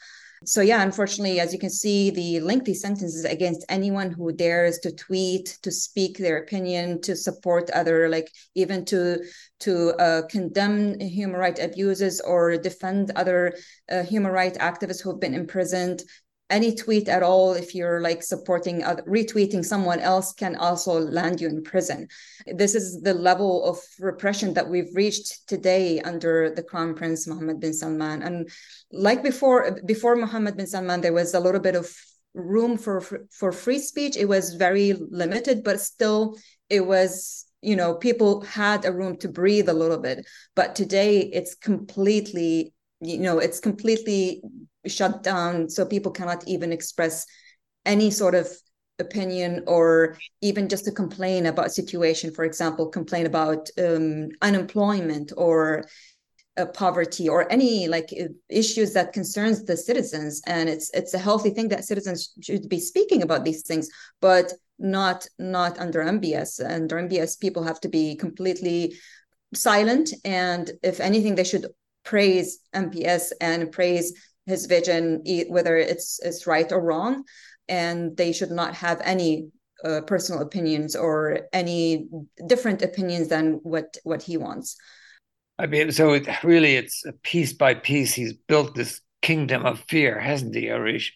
so 0.44 0.60
yeah 0.60 0.82
unfortunately 0.82 1.40
as 1.40 1.52
you 1.52 1.58
can 1.58 1.70
see 1.70 2.10
the 2.10 2.40
lengthy 2.40 2.74
sentences 2.74 3.24
against 3.24 3.64
anyone 3.68 4.10
who 4.10 4.32
dares 4.32 4.78
to 4.78 4.92
tweet 4.92 5.58
to 5.62 5.70
speak 5.70 6.18
their 6.18 6.38
opinion 6.38 7.00
to 7.00 7.14
support 7.14 7.70
other 7.70 8.08
like 8.08 8.30
even 8.54 8.84
to 8.84 9.18
to 9.60 9.90
uh, 10.00 10.22
condemn 10.28 10.98
human 11.00 11.38
rights 11.38 11.60
abuses 11.60 12.20
or 12.20 12.56
defend 12.56 13.10
other 13.16 13.54
uh, 13.90 14.02
human 14.02 14.32
rights 14.32 14.58
activists 14.58 15.02
who 15.02 15.10
have 15.10 15.20
been 15.20 15.34
imprisoned 15.34 16.02
any 16.52 16.74
tweet 16.74 17.08
at 17.08 17.22
all 17.22 17.54
if 17.54 17.74
you're 17.74 18.00
like 18.00 18.22
supporting 18.22 18.84
uh, 18.84 18.96
retweeting 19.08 19.64
someone 19.64 19.98
else 19.98 20.32
can 20.34 20.54
also 20.56 20.92
land 20.92 21.40
you 21.40 21.48
in 21.48 21.62
prison. 21.62 22.06
This 22.46 22.74
is 22.74 23.00
the 23.00 23.14
level 23.14 23.64
of 23.64 23.78
repression 23.98 24.52
that 24.54 24.68
we've 24.68 24.94
reached 24.94 25.48
today 25.48 26.00
under 26.00 26.52
the 26.54 26.62
crown 26.62 26.94
prince 26.94 27.26
mohammed 27.26 27.58
bin 27.58 27.72
salman. 27.72 28.22
And 28.22 28.50
like 28.92 29.22
before 29.22 29.78
before 29.86 30.14
mohammed 30.14 30.58
bin 30.58 30.66
salman 30.66 31.00
there 31.00 31.14
was 31.14 31.32
a 31.32 31.40
little 31.40 31.60
bit 31.60 31.74
of 31.74 31.90
room 32.34 32.76
for 32.76 33.00
for 33.30 33.50
free 33.50 33.78
speech. 33.78 34.16
It 34.16 34.28
was 34.28 34.54
very 34.54 34.92
limited 34.92 35.64
but 35.64 35.80
still 35.80 36.36
it 36.68 36.86
was 36.86 37.46
you 37.62 37.76
know 37.76 37.94
people 37.94 38.42
had 38.42 38.84
a 38.84 38.92
room 38.92 39.16
to 39.18 39.28
breathe 39.28 39.70
a 39.70 39.80
little 39.82 39.98
bit. 39.98 40.26
But 40.54 40.76
today 40.76 41.20
it's 41.20 41.54
completely 41.54 42.74
you 43.00 43.18
know 43.18 43.38
it's 43.38 43.58
completely 43.58 44.42
shut 44.86 45.22
down 45.22 45.68
so 45.68 45.84
people 45.84 46.12
cannot 46.12 46.46
even 46.46 46.72
express 46.72 47.26
any 47.84 48.10
sort 48.10 48.34
of 48.34 48.48
opinion 48.98 49.64
or 49.66 50.16
even 50.40 50.68
just 50.68 50.84
to 50.84 50.92
complain 50.92 51.46
about 51.46 51.72
situation 51.72 52.32
for 52.32 52.44
example 52.44 52.86
complain 52.88 53.26
about 53.26 53.68
um, 53.78 54.28
unemployment 54.42 55.32
or 55.36 55.84
uh, 56.56 56.66
poverty 56.66 57.28
or 57.28 57.50
any 57.50 57.88
like 57.88 58.12
issues 58.48 58.92
that 58.92 59.12
concerns 59.12 59.64
the 59.64 59.76
citizens. 59.76 60.42
And 60.46 60.68
it's 60.68 60.90
it's 60.92 61.14
a 61.14 61.18
healthy 61.18 61.50
thing 61.50 61.68
that 61.68 61.84
citizens 61.84 62.32
should 62.42 62.68
be 62.68 62.80
speaking 62.80 63.22
about 63.22 63.44
these 63.44 63.62
things 63.62 63.88
but 64.20 64.52
not 64.78 65.26
not 65.38 65.78
under 65.78 66.00
mbs 66.00 66.60
under 66.64 66.96
mbs 66.96 67.38
people 67.38 67.62
have 67.62 67.80
to 67.80 67.88
be 67.88 68.16
completely 68.16 68.94
silent. 69.54 70.12
And 70.24 70.70
if 70.82 71.00
anything 71.00 71.34
they 71.34 71.44
should 71.44 71.66
praise 72.04 72.58
mbs 72.74 73.32
and 73.40 73.70
praise 73.72 74.12
his 74.46 74.66
vision, 74.66 75.22
whether 75.48 75.76
it's 75.76 76.20
it's 76.22 76.46
right 76.46 76.70
or 76.72 76.80
wrong, 76.80 77.24
and 77.68 78.16
they 78.16 78.32
should 78.32 78.50
not 78.50 78.74
have 78.74 79.00
any 79.04 79.48
uh, 79.84 80.00
personal 80.02 80.42
opinions 80.42 80.94
or 80.96 81.48
any 81.52 82.08
different 82.46 82.82
opinions 82.82 83.28
than 83.28 83.60
what 83.62 83.96
what 84.04 84.22
he 84.22 84.36
wants. 84.36 84.76
I 85.58 85.66
mean, 85.66 85.92
so 85.92 86.14
it, 86.14 86.26
really, 86.42 86.76
it's 86.76 87.04
piece 87.22 87.52
by 87.52 87.74
piece. 87.74 88.14
He's 88.14 88.32
built 88.32 88.74
this 88.74 89.00
kingdom 89.20 89.64
of 89.64 89.80
fear, 89.88 90.18
hasn't 90.18 90.54
he, 90.54 90.62
Areej? 90.62 91.10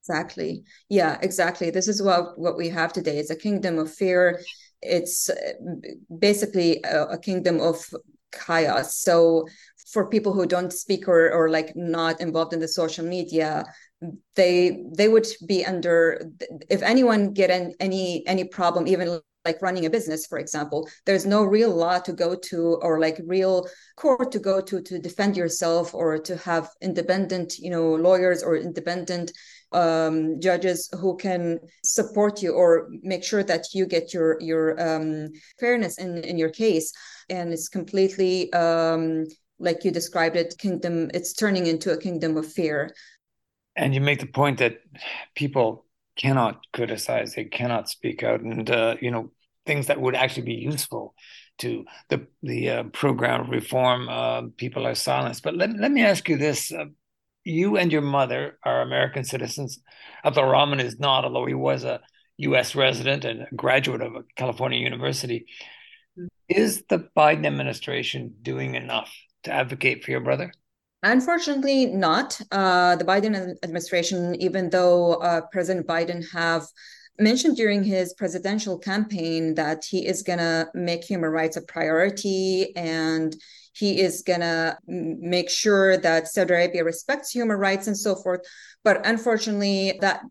Exactly. 0.00 0.64
Yeah, 0.88 1.18
exactly. 1.22 1.70
This 1.70 1.86
is 1.86 2.02
what 2.02 2.38
what 2.38 2.56
we 2.56 2.68
have 2.70 2.92
today. 2.92 3.18
It's 3.18 3.30
a 3.30 3.36
kingdom 3.36 3.78
of 3.78 3.92
fear. 3.92 4.42
It's 4.80 5.30
uh, 5.30 5.34
basically 6.18 6.80
a, 6.82 7.04
a 7.04 7.18
kingdom 7.18 7.60
of 7.60 7.88
chaos. 8.32 8.96
So 8.96 9.46
for 9.92 10.08
people 10.08 10.32
who 10.32 10.46
don't 10.46 10.72
speak 10.72 11.06
or, 11.06 11.30
or 11.30 11.50
like 11.50 11.72
not 11.76 12.20
involved 12.20 12.52
in 12.52 12.60
the 12.60 12.68
social 12.68 13.04
media 13.04 13.64
they 14.34 14.84
they 14.96 15.08
would 15.08 15.26
be 15.46 15.64
under 15.64 16.20
if 16.68 16.82
anyone 16.82 17.32
get 17.32 17.50
in 17.50 17.74
any 17.78 18.26
any 18.26 18.44
problem 18.44 18.86
even 18.88 19.20
like 19.44 19.62
running 19.62 19.86
a 19.86 19.90
business 19.90 20.26
for 20.26 20.38
example 20.38 20.88
there's 21.04 21.26
no 21.26 21.44
real 21.44 21.70
law 21.70 21.98
to 21.98 22.12
go 22.12 22.34
to 22.34 22.78
or 22.82 22.98
like 22.98 23.20
real 23.26 23.66
court 23.96 24.32
to 24.32 24.38
go 24.38 24.60
to 24.60 24.80
to 24.82 24.98
defend 24.98 25.36
yourself 25.36 25.94
or 25.94 26.18
to 26.18 26.36
have 26.36 26.68
independent 26.80 27.58
you 27.58 27.70
know 27.70 27.94
lawyers 27.94 28.42
or 28.42 28.56
independent 28.56 29.32
um, 29.72 30.40
judges 30.40 30.88
who 31.00 31.16
can 31.16 31.58
support 31.84 32.42
you 32.42 32.52
or 32.52 32.88
make 33.02 33.24
sure 33.24 33.42
that 33.42 33.66
you 33.72 33.86
get 33.86 34.12
your 34.12 34.40
your 34.40 34.80
um, 34.80 35.30
fairness 35.58 35.98
in 35.98 36.18
in 36.18 36.38
your 36.38 36.50
case. 36.50 36.92
And 37.30 37.52
it's 37.52 37.68
completely 37.68 38.52
um, 38.52 39.26
like 39.58 39.84
you 39.84 39.90
described 39.90 40.36
it 40.36 40.54
kingdom 40.58 41.10
it's 41.14 41.32
turning 41.32 41.66
into 41.66 41.92
a 41.92 41.96
kingdom 41.96 42.36
of 42.36 42.50
fear 42.50 42.90
and 43.76 43.94
you 43.94 44.00
make 44.00 44.20
the 44.20 44.26
point 44.26 44.58
that 44.58 44.78
people 45.34 45.86
cannot 46.16 46.66
criticize, 46.72 47.34
they 47.34 47.44
cannot 47.44 47.88
speak 47.88 48.22
out, 48.22 48.40
and 48.40 48.68
uh, 48.70 48.96
you 49.00 49.10
know 49.10 49.30
things 49.64 49.86
that 49.86 50.00
would 50.00 50.14
actually 50.14 50.42
be 50.42 50.54
useful 50.54 51.14
to 51.58 51.84
the 52.08 52.26
the 52.42 52.70
uh, 52.70 52.82
program 52.84 53.50
reform. 53.50 54.08
Uh, 54.08 54.42
people 54.56 54.86
are 54.86 54.94
silenced. 54.94 55.42
But 55.42 55.56
let 55.56 55.70
let 55.76 55.90
me 55.90 56.02
ask 56.02 56.28
you 56.28 56.36
this: 56.36 56.72
uh, 56.72 56.86
you 57.44 57.76
and 57.76 57.90
your 57.90 58.02
mother 58.02 58.58
are 58.64 58.82
American 58.82 59.24
citizens. 59.24 59.80
Abdul 60.24 60.44
Rahman 60.44 60.80
is 60.80 60.98
not, 60.98 61.24
although 61.24 61.46
he 61.46 61.54
was 61.54 61.84
a 61.84 62.00
U.S. 62.38 62.74
resident 62.74 63.24
and 63.24 63.42
a 63.42 63.54
graduate 63.54 64.02
of 64.02 64.14
a 64.14 64.24
California 64.36 64.78
university. 64.78 65.46
Is 66.48 66.84
the 66.90 67.08
Biden 67.16 67.46
administration 67.46 68.34
doing 68.42 68.74
enough 68.74 69.10
to 69.44 69.52
advocate 69.52 70.04
for 70.04 70.10
your 70.10 70.20
brother? 70.20 70.52
Unfortunately, 71.02 71.86
not. 71.86 72.40
Uh, 72.50 72.96
the 72.96 73.04
Biden 73.04 73.56
administration, 73.62 74.36
even 74.36 74.70
though 74.70 75.14
uh, 75.14 75.40
President 75.50 75.86
Biden 75.86 76.24
have 76.32 76.64
mentioned 77.18 77.56
during 77.56 77.82
his 77.82 78.14
presidential 78.14 78.78
campaign 78.78 79.54
that 79.54 79.84
he 79.84 80.06
is 80.06 80.22
going 80.22 80.38
to 80.38 80.68
make 80.74 81.04
human 81.04 81.30
rights 81.30 81.56
a 81.56 81.62
priority 81.62 82.74
and 82.76 83.36
he 83.74 84.00
is 84.00 84.22
going 84.22 84.40
to 84.40 84.76
make 84.86 85.50
sure 85.50 85.96
that 85.96 86.28
Saudi 86.28 86.52
Arabia 86.52 86.84
respects 86.84 87.30
human 87.30 87.56
rights 87.56 87.86
and 87.86 87.96
so 87.96 88.14
forth. 88.14 88.40
But 88.84 89.06
unfortunately, 89.06 89.98
that 90.00 90.22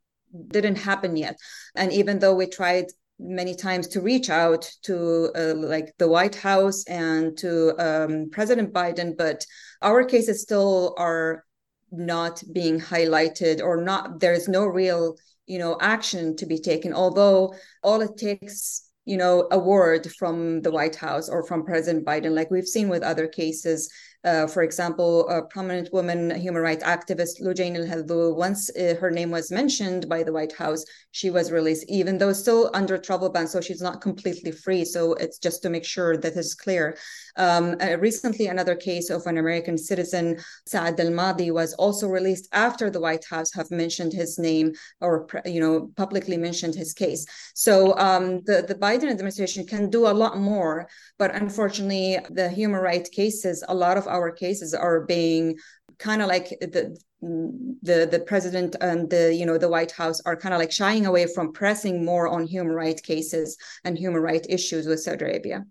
didn't 0.48 0.78
happen 0.78 1.16
yet. 1.18 1.38
And 1.76 1.92
even 1.92 2.20
though 2.20 2.36
we 2.36 2.48
tried 2.48 2.86
many 3.22 3.56
times 3.56 3.88
to 3.90 4.02
reach 4.02 4.30
out 4.30 4.70
to 4.84 5.32
uh, 5.36 5.54
like 5.56 5.94
the 5.98 6.08
White 6.08 6.36
House 6.36 6.84
and 6.86 7.38
to 7.38 7.76
um, 7.78 8.30
President 8.32 8.74
Biden, 8.74 9.16
but 9.16 9.46
our 9.82 10.04
cases 10.04 10.42
still 10.42 10.96
are 10.98 11.46
not 11.92 12.44
being 12.52 12.80
highlighted 12.80 13.62
or 13.62 13.78
not. 13.84 14.20
There 14.20 14.34
is 14.34 14.48
no 14.48 14.66
real, 14.66 15.18
you 15.46 15.60
know, 15.60 15.78
action 15.80 16.36
to 16.38 16.46
be 16.46 16.58
taken. 16.58 16.94
Although 16.94 17.54
all 17.84 18.02
it 18.02 18.18
takes, 18.18 18.90
you 19.06 19.18
know, 19.18 19.48
a 19.52 19.60
word 19.60 20.12
from 20.14 20.62
the 20.62 20.72
White 20.72 20.96
House 20.96 21.30
or 21.30 21.46
from 21.46 21.66
President 21.66 22.06
Biden, 22.06 22.32
like 22.32 22.50
we've 22.50 22.68
seen 22.68 22.90
with 22.90 23.04
other 23.04 23.28
cases, 23.28 23.92
uh, 24.24 24.48
for 24.48 24.64
example, 24.64 25.28
a 25.30 25.42
prominent 25.44 25.92
woman 25.92 26.30
human 26.40 26.62
rights 26.62 26.84
activist, 26.84 27.42
Loujain 27.42 27.76
al 27.76 28.34
once 28.36 28.70
uh, 28.76 28.96
her 29.00 29.10
name 29.10 29.32
was 29.32 29.52
mentioned 29.52 30.08
by 30.08 30.22
the 30.24 30.34
White 30.34 30.56
House, 30.56 30.84
she 31.12 31.30
was 31.30 31.52
released, 31.52 31.86
even 31.90 32.18
though 32.18 32.34
still 32.34 32.70
under 32.74 32.98
travel 32.98 33.30
ban. 33.30 33.48
So 33.48 33.62
she's 33.62 33.82
not 33.82 34.02
completely 34.02 34.52
free. 34.52 34.86
So 34.86 35.14
it's 35.14 35.40
just 35.40 35.64
to 35.64 35.70
make 35.70 35.86
sure 35.86 36.18
that 36.18 36.38
is 36.38 36.54
clear. 36.54 36.98
Um, 37.38 37.76
uh, 37.82 37.98
recently, 37.98 38.48
another 38.48 38.76
case 38.76 39.10
of 39.10 39.26
an 39.26 39.38
American 39.38 39.78
citizen, 39.78 40.38
Saad 40.68 41.00
al-Madi, 41.00 41.50
was 41.52 41.74
also 41.74 42.08
released 42.08 42.48
after 42.52 42.90
the 42.90 43.00
White 43.00 43.26
House 43.26 43.52
have 43.54 43.72
mentioned 43.72 44.14
his 44.14 44.38
name 44.38 44.74
or, 45.00 45.28
you 45.46 45.60
know, 45.60 45.92
publicly 45.96 46.38
mentioned 46.38 46.76
his 46.76 46.94
case. 46.94 47.26
So 47.56 47.98
um, 47.98 48.42
the, 48.46 48.66
the 48.68 48.76
Biden 48.76 49.10
administration 49.10 49.66
can 49.66 49.90
do 49.90 50.08
a 50.08 50.14
lot 50.14 50.38
more, 50.38 50.88
but 51.18 51.34
unfortunately, 51.34 52.20
the 52.30 52.50
human 52.50 52.82
rights 52.82 53.10
cases, 53.10 53.64
a 53.68 53.74
lot 53.74 53.98
of 53.98 54.08
our 54.12 54.32
cases 54.32 54.74
are 54.74 55.02
being 55.02 55.56
kind 55.98 56.22
of 56.22 56.28
like 56.28 56.50
the 56.62 56.98
the 57.22 58.08
the 58.12 58.24
president 58.26 58.76
and 58.82 59.10
the 59.10 59.34
you 59.34 59.46
know 59.46 59.58
the 59.58 59.70
white 59.70 59.92
house 59.92 60.20
are 60.26 60.36
kind 60.36 60.54
of 60.54 60.60
like 60.60 60.72
shying 60.72 61.06
away 61.06 61.28
from 61.28 61.54
pressing 61.54 62.04
more 62.04 62.28
on 62.28 62.46
human 62.48 62.74
rights 62.74 63.02
cases 63.02 63.58
and 63.84 63.98
human 63.98 64.22
rights 64.22 64.48
issues 64.50 64.88
with 64.88 65.00
saudi 65.00 65.26
arabia. 65.26 65.64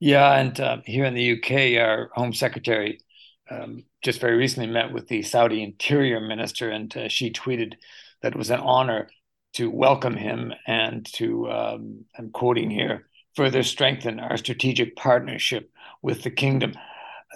Yeah 0.00 0.34
and 0.38 0.60
uh, 0.60 0.78
here 0.84 1.06
in 1.06 1.14
the 1.14 1.32
uk 1.32 1.50
our 1.80 2.10
home 2.14 2.34
secretary 2.34 3.00
um, 3.50 3.84
just 4.02 4.20
very 4.20 4.36
recently 4.36 4.70
met 4.70 4.92
with 4.92 5.08
the 5.08 5.22
saudi 5.22 5.62
interior 5.62 6.20
minister 6.20 6.68
and 6.68 6.94
uh, 6.96 7.08
she 7.08 7.30
tweeted 7.30 7.74
that 8.20 8.32
it 8.32 8.38
was 8.38 8.50
an 8.50 8.60
honor 8.60 9.08
to 9.54 9.70
welcome 9.70 10.16
him 10.16 10.52
and 10.66 11.06
to 11.14 11.50
um, 11.50 12.04
i'm 12.18 12.30
quoting 12.30 12.70
here 12.70 13.06
further 13.34 13.62
strengthen 13.62 14.20
our 14.20 14.36
strategic 14.36 14.96
partnership 14.96 15.70
with 16.02 16.22
the 16.22 16.30
kingdom 16.30 16.74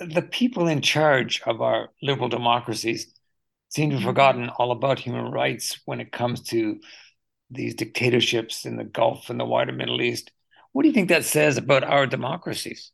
the 0.00 0.22
people 0.22 0.68
in 0.68 0.80
charge 0.80 1.42
of 1.46 1.60
our 1.60 1.90
liberal 2.02 2.28
democracies 2.28 3.12
seem 3.68 3.90
to 3.90 3.96
have 3.96 4.00
mm-hmm. 4.00 4.10
forgotten 4.10 4.48
all 4.50 4.70
about 4.70 4.98
human 4.98 5.30
rights 5.30 5.80
when 5.84 6.00
it 6.00 6.12
comes 6.12 6.42
to 6.42 6.80
these 7.50 7.74
dictatorships 7.74 8.64
in 8.66 8.76
the 8.76 8.84
Gulf 8.84 9.30
and 9.30 9.40
the 9.40 9.44
wider 9.44 9.72
Middle 9.72 10.02
East. 10.02 10.30
What 10.72 10.82
do 10.82 10.88
you 10.88 10.94
think 10.94 11.08
that 11.08 11.24
says 11.24 11.56
about 11.56 11.84
our 11.84 12.06
democracies? 12.06 12.92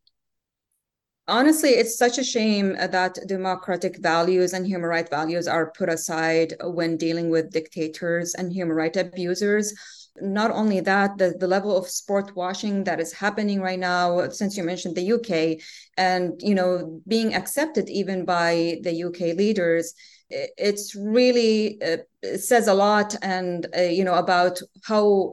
Honestly, 1.26 1.70
it's 1.70 1.96
such 1.96 2.18
a 2.18 2.24
shame 2.24 2.74
that 2.74 3.18
democratic 3.26 3.98
values 3.98 4.52
and 4.52 4.66
human 4.66 4.88
rights 4.88 5.08
values 5.08 5.48
are 5.48 5.72
put 5.72 5.88
aside 5.88 6.52
when 6.62 6.98
dealing 6.98 7.30
with 7.30 7.50
dictators 7.50 8.34
and 8.34 8.52
human 8.52 8.76
rights 8.76 8.98
abusers 8.98 9.72
not 10.20 10.50
only 10.50 10.80
that 10.80 11.18
the, 11.18 11.34
the 11.38 11.46
level 11.46 11.76
of 11.76 11.88
sport 11.88 12.34
washing 12.36 12.84
that 12.84 13.00
is 13.00 13.12
happening 13.12 13.60
right 13.60 13.78
now 13.78 14.28
since 14.28 14.56
you 14.56 14.62
mentioned 14.62 14.94
the 14.94 15.12
uk 15.12 15.60
and 15.96 16.40
you 16.40 16.54
know 16.54 17.00
being 17.08 17.34
accepted 17.34 17.88
even 17.88 18.24
by 18.24 18.78
the 18.82 19.04
uk 19.04 19.18
leaders 19.18 19.94
it's 20.30 20.94
really 20.94 21.80
uh, 21.82 21.98
it 22.22 22.38
says 22.38 22.68
a 22.68 22.74
lot 22.74 23.14
and 23.22 23.66
uh, 23.76 23.82
you 23.82 24.04
know 24.04 24.14
about 24.14 24.60
how 24.84 25.32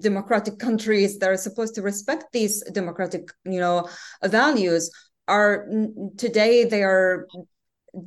democratic 0.00 0.58
countries 0.66 1.18
that 1.18 1.30
are 1.30 1.36
supposed 1.36 1.74
to 1.74 1.82
respect 1.82 2.24
these 2.32 2.62
democratic 2.72 3.28
you 3.44 3.60
know 3.60 3.88
values 4.24 4.90
are 5.26 5.66
today 6.16 6.64
they 6.64 6.82
are 6.82 7.26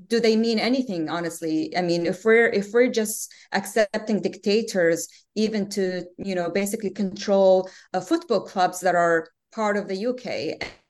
do 0.07 0.19
they 0.19 0.35
mean 0.35 0.59
anything 0.59 1.09
honestly? 1.09 1.75
I 1.77 1.81
mean 1.81 2.05
if 2.05 2.23
we're 2.25 2.49
if 2.49 2.71
we're 2.73 2.91
just 2.91 3.31
accepting 3.51 4.21
dictators 4.21 5.07
even 5.35 5.69
to 5.69 6.03
you 6.17 6.35
know 6.35 6.49
basically 6.49 6.89
control 6.89 7.69
uh, 7.93 8.01
football 8.01 8.41
clubs 8.41 8.79
that 8.81 8.95
are 8.95 9.29
part 9.53 9.77
of 9.77 9.87
the 9.87 10.05
uk 10.07 10.25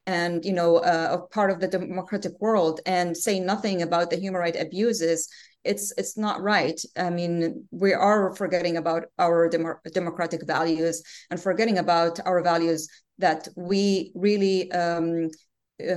and 0.08 0.44
you 0.44 0.54
know 0.54 0.78
uh, 0.78 1.18
part 1.28 1.52
of 1.52 1.60
the 1.60 1.68
democratic 1.68 2.34
world 2.40 2.80
and 2.86 3.16
say 3.16 3.40
nothing 3.40 3.82
about 3.82 4.10
the 4.10 4.18
human 4.18 4.42
right 4.42 4.60
abuses 4.60 5.30
it's 5.68 5.94
it's 5.98 6.18
not 6.18 6.42
right. 6.42 6.80
I 6.98 7.10
mean 7.10 7.68
we 7.72 7.94
are 7.94 8.34
forgetting 8.36 8.78
about 8.78 9.06
our 9.20 9.50
dem- 9.50 9.76
democratic 9.94 10.46
values 10.48 11.04
and 11.30 11.40
forgetting 11.40 11.78
about 11.78 12.20
our 12.26 12.42
values 12.42 12.88
that 13.20 13.48
we 13.56 14.12
really 14.16 14.72
um, 14.72 15.30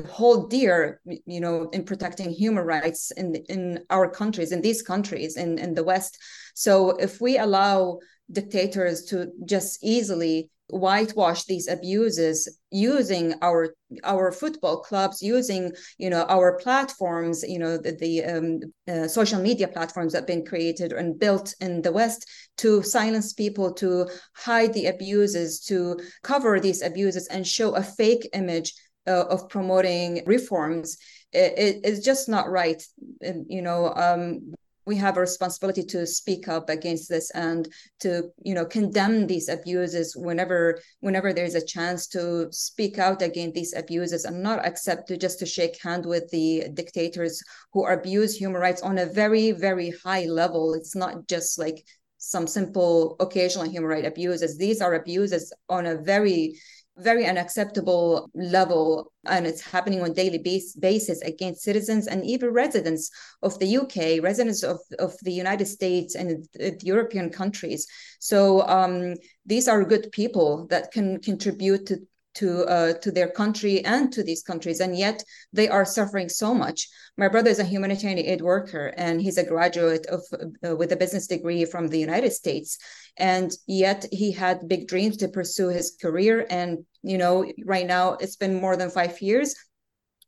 hold 0.08 0.50
dear 0.50 1.00
you 1.06 1.40
know 1.40 1.70
in 1.70 1.84
protecting 1.84 2.30
human 2.30 2.64
rights 2.64 3.10
in 3.12 3.34
in 3.48 3.80
our 3.88 4.10
countries 4.10 4.52
in 4.52 4.60
these 4.60 4.82
countries 4.82 5.36
in 5.36 5.58
in 5.58 5.74
the 5.74 5.84
west. 5.84 6.18
So 6.54 6.90
if 6.90 7.20
we 7.20 7.38
allow 7.38 7.98
dictators 8.30 9.04
to 9.06 9.32
just 9.44 9.82
easily 9.82 10.50
whitewash 10.68 11.44
these 11.44 11.66
abuses 11.66 12.58
using 12.70 13.34
our 13.42 13.74
our 14.04 14.30
football 14.30 14.80
clubs 14.80 15.20
using 15.20 15.72
you 15.98 16.08
know 16.08 16.24
our 16.28 16.56
platforms 16.58 17.42
you 17.42 17.58
know 17.58 17.76
the, 17.76 17.92
the 17.92 18.22
um, 18.24 18.60
uh, 18.88 19.08
social 19.08 19.40
media 19.40 19.66
platforms 19.66 20.12
that 20.12 20.20
have 20.20 20.26
been 20.28 20.44
created 20.44 20.92
and 20.92 21.18
built 21.18 21.54
in 21.60 21.82
the 21.82 21.90
west 21.90 22.24
to 22.56 22.82
silence 22.82 23.32
people 23.32 23.72
to 23.72 24.06
hide 24.36 24.72
the 24.72 24.86
abuses 24.86 25.60
to 25.60 25.98
cover 26.22 26.60
these 26.60 26.82
abuses 26.82 27.26
and 27.28 27.44
show 27.44 27.74
a 27.74 27.82
fake 27.82 28.28
image 28.32 28.72
uh, 29.10 29.24
of 29.34 29.48
promoting 29.48 30.22
reforms 30.26 30.96
it, 31.32 31.80
it's 31.84 32.04
just 32.04 32.28
not 32.28 32.50
right. 32.50 32.82
You 33.20 33.62
know 33.62 33.92
um, 33.94 34.54
we 34.86 34.96
have 34.96 35.16
a 35.16 35.20
responsibility 35.20 35.84
to 35.84 36.06
speak 36.06 36.48
up 36.48 36.68
against 36.68 37.08
this 37.08 37.30
and 37.32 37.68
to 38.00 38.30
you 38.42 38.54
know 38.54 38.64
condemn 38.64 39.26
these 39.26 39.48
abuses 39.48 40.16
whenever 40.16 40.80
whenever 41.00 41.32
there's 41.32 41.54
a 41.54 41.64
chance 41.64 42.06
to 42.08 42.48
speak 42.50 42.98
out 42.98 43.22
against 43.22 43.54
these 43.54 43.74
abuses 43.76 44.24
and 44.24 44.42
not 44.42 44.64
accept 44.66 45.08
to 45.08 45.16
just 45.16 45.38
to 45.38 45.46
shake 45.46 45.80
hand 45.82 46.04
with 46.04 46.28
the 46.30 46.64
dictators 46.74 47.40
who 47.72 47.86
abuse 47.86 48.36
human 48.36 48.60
rights 48.60 48.82
on 48.82 48.98
a 48.98 49.06
very 49.06 49.52
very 49.52 49.92
high 50.04 50.24
level. 50.24 50.74
It's 50.74 50.96
not 50.96 51.28
just 51.28 51.58
like 51.58 51.84
some 52.18 52.46
simple 52.46 53.16
occasional 53.18 53.64
human 53.64 53.88
right 53.88 54.04
abuses. 54.04 54.58
These 54.58 54.82
are 54.82 54.94
abuses 54.94 55.52
on 55.70 55.86
a 55.86 55.96
very 55.96 56.54
very 57.02 57.26
unacceptable 57.26 58.30
level 58.34 59.12
and 59.26 59.46
it's 59.46 59.60
happening 59.60 60.02
on 60.02 60.12
daily 60.12 60.38
base, 60.38 60.74
basis 60.74 61.20
against 61.22 61.62
citizens 61.62 62.06
and 62.06 62.24
even 62.24 62.50
residents 62.50 63.10
of 63.42 63.58
the 63.58 63.76
UK, 63.76 64.22
residents 64.22 64.62
of, 64.62 64.78
of 64.98 65.14
the 65.22 65.32
United 65.32 65.66
States 65.66 66.14
and 66.14 66.46
the 66.54 66.78
European 66.82 67.30
countries. 67.30 67.86
So 68.18 68.66
um, 68.68 69.14
these 69.46 69.68
are 69.68 69.84
good 69.84 70.10
people 70.12 70.66
that 70.68 70.92
can 70.92 71.20
contribute 71.20 71.86
to 71.86 71.98
to 72.40 72.64
uh, 72.64 72.92
to 72.94 73.10
their 73.12 73.28
country 73.28 73.84
and 73.84 74.12
to 74.12 74.22
these 74.22 74.42
countries 74.42 74.80
and 74.80 74.96
yet 74.96 75.22
they 75.52 75.68
are 75.68 75.84
suffering 75.84 76.28
so 76.28 76.54
much. 76.54 76.88
My 77.18 77.28
brother 77.28 77.50
is 77.50 77.58
a 77.58 77.70
humanitarian 77.72 78.18
aid 78.18 78.40
worker 78.40 78.94
and 78.96 79.20
he's 79.20 79.38
a 79.38 79.44
graduate 79.44 80.06
of 80.06 80.22
uh, 80.66 80.74
with 80.74 80.92
a 80.92 80.96
business 80.96 81.26
degree 81.26 81.64
from 81.64 81.88
the 81.88 81.98
united 81.98 82.32
states 82.32 82.78
and 83.16 83.52
yet 83.66 84.06
he 84.10 84.32
had 84.32 84.68
big 84.68 84.88
dreams 84.88 85.16
to 85.18 85.28
pursue 85.28 85.68
his 85.68 85.96
career. 86.00 86.46
And 86.50 86.78
you 87.02 87.18
know 87.18 87.34
right 87.64 87.86
now 87.86 88.14
it's 88.22 88.36
been 88.36 88.60
more 88.60 88.76
than 88.76 88.90
5 88.90 89.20
years. 89.20 89.54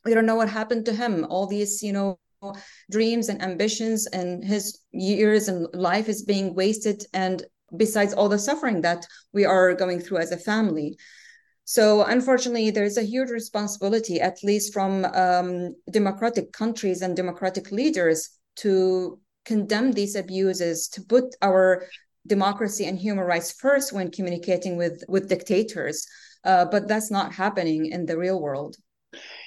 We 0.04 0.14
don't 0.14 0.26
know 0.26 0.36
what 0.36 0.50
happened 0.50 0.84
to 0.86 0.94
him. 0.94 1.26
All 1.30 1.46
these 1.46 1.82
you 1.82 1.94
know 1.94 2.18
dreams 2.90 3.28
and 3.28 3.40
ambitions 3.40 4.06
and 4.08 4.44
his 4.44 4.80
years 4.90 5.48
and 5.48 5.66
life 5.72 6.08
is 6.08 6.24
being 6.24 6.54
wasted. 6.54 7.04
And 7.14 7.42
besides 7.76 8.12
all 8.12 8.28
the 8.28 8.38
suffering 8.38 8.82
that 8.82 9.06
we 9.32 9.44
are 9.44 9.74
going 9.74 10.00
through 10.00 10.18
as 10.18 10.32
a 10.32 10.36
family 10.36 10.98
so, 11.72 12.02
unfortunately, 12.04 12.70
there's 12.70 12.98
a 12.98 13.02
huge 13.02 13.30
responsibility, 13.30 14.20
at 14.20 14.36
least 14.44 14.74
from 14.74 15.06
um, 15.06 15.74
democratic 15.90 16.52
countries 16.52 17.00
and 17.00 17.16
democratic 17.16 17.72
leaders, 17.72 18.28
to 18.56 19.18
condemn 19.46 19.92
these 19.92 20.14
abuses, 20.14 20.86
to 20.88 21.00
put 21.00 21.34
our 21.40 21.86
democracy 22.26 22.84
and 22.84 22.98
human 22.98 23.24
rights 23.24 23.52
first 23.52 23.94
when 23.94 24.10
communicating 24.10 24.76
with, 24.76 25.02
with 25.08 25.30
dictators. 25.30 26.06
Uh, 26.44 26.66
but 26.66 26.88
that's 26.88 27.10
not 27.10 27.32
happening 27.32 27.86
in 27.86 28.04
the 28.04 28.18
real 28.18 28.38
world. 28.38 28.76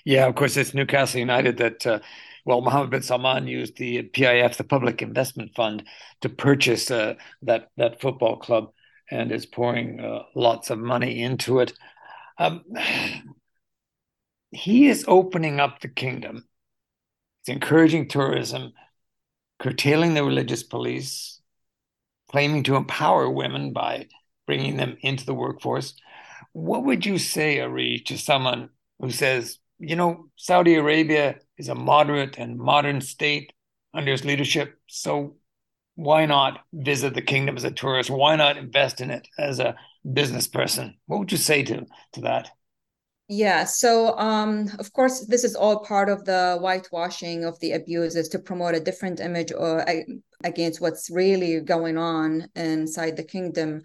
Yeah, 0.03 0.25
of 0.25 0.33
course, 0.33 0.57
it's 0.57 0.73
Newcastle 0.73 1.19
United 1.19 1.57
that. 1.57 1.85
Uh, 1.85 1.99
well, 2.43 2.61
Mohammed 2.61 2.89
bin 2.89 3.01
Salman 3.03 3.45
used 3.45 3.77
the 3.77 4.01
PIF, 4.01 4.57
the 4.57 4.63
Public 4.63 5.03
Investment 5.03 5.51
Fund, 5.55 5.83
to 6.21 6.29
purchase 6.29 6.89
uh, 6.89 7.15
that 7.43 7.69
that 7.77 8.01
football 8.01 8.37
club, 8.37 8.71
and 9.11 9.31
is 9.31 9.45
pouring 9.45 9.99
uh, 9.99 10.23
lots 10.35 10.71
of 10.71 10.79
money 10.79 11.21
into 11.21 11.59
it. 11.59 11.73
Um, 12.37 12.63
he 14.51 14.87
is 14.87 15.05
opening 15.07 15.59
up 15.59 15.79
the 15.79 15.87
kingdom. 15.87 16.47
He's 17.43 17.53
encouraging 17.53 18.07
tourism, 18.07 18.73
curtailing 19.59 20.13
the 20.13 20.23
religious 20.23 20.63
police, 20.63 21.41
claiming 22.29 22.63
to 22.63 22.75
empower 22.75 23.29
women 23.29 23.73
by 23.73 24.07
bringing 24.47 24.77
them 24.77 24.97
into 25.01 25.25
the 25.25 25.33
workforce. 25.33 25.95
What 26.53 26.85
would 26.85 27.05
you 27.05 27.17
say, 27.17 27.59
Ari, 27.59 28.03
to 28.07 28.17
someone 28.17 28.69
who 28.99 29.11
says, 29.11 29.59
you 29.79 29.95
know, 29.95 30.29
Saudi 30.35 30.75
Arabia 30.75 31.35
is 31.57 31.69
a 31.69 31.75
moderate 31.75 32.37
and 32.37 32.57
modern 32.57 33.01
state 33.01 33.51
under 33.93 34.11
his 34.11 34.25
leadership, 34.25 34.79
so 34.87 35.35
why 35.95 36.25
not 36.25 36.59
visit 36.73 37.13
the 37.13 37.21
kingdom 37.21 37.55
as 37.55 37.63
a 37.63 37.71
tourist? 37.71 38.09
Why 38.09 38.35
not 38.35 38.57
invest 38.57 39.01
in 39.01 39.09
it 39.09 39.27
as 39.37 39.59
a 39.59 39.75
business 40.13 40.47
person. 40.47 40.95
What 41.05 41.19
would 41.19 41.31
you 41.31 41.37
say 41.37 41.63
to 41.63 41.85
to 42.13 42.21
that? 42.21 42.51
Yeah, 43.27 43.63
so 43.63 44.15
um, 44.19 44.69
of 44.77 44.93
course, 44.93 45.25
this 45.25 45.43
is 45.43 45.55
all 45.55 45.79
part 45.79 46.09
of 46.09 46.25
the 46.25 46.57
whitewashing 46.61 47.43
of 47.43 47.59
the 47.59 47.71
abuses 47.71 48.29
to 48.29 48.39
promote 48.39 48.75
a 48.75 48.79
different 48.79 49.19
image 49.19 49.51
or 49.51 49.87
uh, 49.89 50.01
against 50.43 50.79
what's 50.79 51.09
really 51.09 51.59
going 51.59 51.97
on 51.97 52.47
inside 52.55 53.17
the 53.17 53.23
kingdom. 53.23 53.81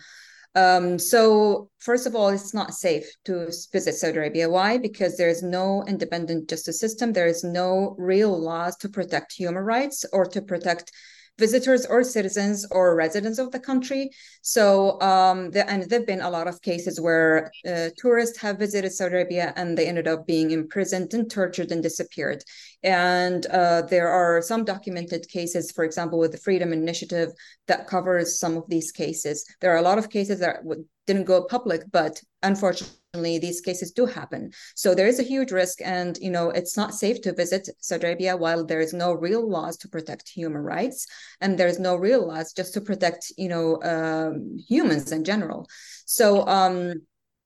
Um, 0.54 0.98
so, 0.98 1.70
first 1.78 2.06
of 2.06 2.14
all, 2.14 2.28
it's 2.28 2.52
not 2.52 2.74
safe 2.74 3.06
to 3.24 3.50
visit 3.72 3.94
Saudi 3.94 4.18
Arabia. 4.18 4.50
Why? 4.50 4.76
Because 4.76 5.16
there 5.16 5.28
is 5.28 5.42
no 5.42 5.85
independent 5.87 6.50
justice 6.50 6.78
system. 6.78 7.12
There 7.12 7.28
is 7.28 7.42
no 7.42 7.94
real 7.98 8.38
laws 8.38 8.76
to 8.78 8.88
protect 8.88 9.33
human 9.33 9.62
rights 9.62 10.04
or 10.12 10.26
to 10.26 10.42
protect 10.42 10.92
visitors 11.40 11.87
or 11.87 12.05
citizens 12.05 12.66
or 12.70 12.94
residents 12.94 13.38
of 13.38 13.50
the 13.50 13.59
country. 13.59 14.11
So, 14.42 15.00
um, 15.00 15.50
the, 15.50 15.68
and 15.68 15.83
there've 15.88 16.07
been 16.07 16.20
a 16.20 16.31
lot 16.31 16.46
of 16.46 16.61
cases 16.61 17.00
where 17.00 17.50
uh, 17.66 17.88
tourists 17.96 18.38
have 18.40 18.59
visited 18.59 18.92
Saudi 18.92 19.14
Arabia 19.14 19.53
and 19.57 19.76
they 19.76 19.88
ended 19.88 20.07
up 20.07 20.26
being 20.26 20.53
imprisoned 20.53 21.12
and 21.14 21.31
tortured 21.31 21.72
and 21.72 21.83
disappeared. 21.83 22.44
And 22.83 23.46
uh, 23.46 23.83
there 23.83 24.09
are 24.09 24.40
some 24.42 24.64
documented 24.64 25.29
cases, 25.29 25.70
for 25.72 25.85
example, 25.85 26.18
with 26.18 26.33
the 26.33 26.44
Freedom 26.46 26.72
Initiative 26.72 27.31
that 27.66 27.88
covers 27.88 28.38
some 28.38 28.57
of 28.57 28.64
these 28.68 28.92
cases. 28.92 29.44
There 29.61 29.72
are 29.72 29.79
a 29.79 29.88
lot 29.90 29.98
of 29.98 30.11
cases 30.11 30.40
that 30.40 30.61
didn't 31.07 31.24
go 31.24 31.44
public, 31.44 31.83
but 31.90 32.22
unfortunately, 32.42 32.99
these 33.12 33.60
cases 33.60 33.90
do 33.90 34.06
happen. 34.06 34.52
So 34.76 34.94
there 34.94 35.08
is 35.08 35.18
a 35.18 35.24
huge 35.24 35.50
risk 35.50 35.80
and 35.82 36.16
you 36.20 36.30
know 36.30 36.50
it's 36.50 36.76
not 36.76 36.94
safe 36.94 37.20
to 37.22 37.32
visit 37.32 37.68
saudi 37.80 38.06
arabia 38.06 38.36
while 38.36 38.64
there 38.64 38.80
is 38.80 38.92
no 38.92 39.12
real 39.12 39.48
laws 39.48 39.76
to 39.78 39.88
protect 39.88 40.28
human 40.28 40.62
rights 40.62 41.06
and 41.40 41.58
there's 41.58 41.80
no 41.80 41.96
real 41.96 42.28
laws 42.28 42.52
just 42.52 42.72
to 42.74 42.80
protect 42.80 43.32
you 43.36 43.48
know 43.48 43.82
um, 43.82 44.56
humans 44.68 45.10
in 45.10 45.24
general. 45.24 45.66
So 46.06 46.46
um 46.46 47.02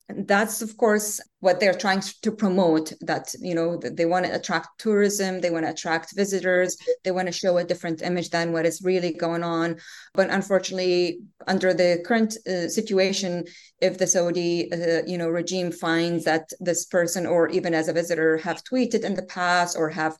that's 0.09 0.61
of 0.61 0.77
course 0.77 1.19
what 1.39 1.59
they're 1.59 1.73
trying 1.73 2.01
to 2.21 2.31
promote 2.31 2.93
that 3.01 3.33
you 3.39 3.55
know 3.55 3.77
they 3.77 4.05
want 4.05 4.23
to 4.23 4.35
attract 4.35 4.67
tourism 4.77 5.41
they 5.41 5.49
want 5.49 5.65
to 5.65 5.71
attract 5.71 6.15
visitors 6.15 6.77
they 7.03 7.09
want 7.09 7.27
to 7.27 7.31
show 7.31 7.57
a 7.57 7.63
different 7.63 8.03
image 8.03 8.29
than 8.29 8.51
what 8.51 8.65
is 8.65 8.83
really 8.83 9.13
going 9.13 9.43
on. 9.43 9.77
But 10.13 10.29
unfortunately 10.29 11.21
under 11.47 11.73
the 11.73 12.03
current 12.05 12.37
uh, 12.47 12.67
situation 12.67 13.45
if 13.81 13.97
the 13.97 14.07
saudi 14.07 14.71
uh, 14.71 15.01
you 15.07 15.17
know 15.17 15.29
regime 15.29 15.71
finds 15.71 16.23
that 16.25 16.51
this 16.59 16.85
person 16.85 17.25
or 17.25 17.49
even 17.49 17.73
as 17.73 17.87
a 17.87 17.93
visitor 17.93 18.37
have 18.37 18.63
tweeted 18.63 19.03
in 19.03 19.15
the 19.15 19.23
past 19.25 19.75
or 19.75 19.89
have 19.89 20.15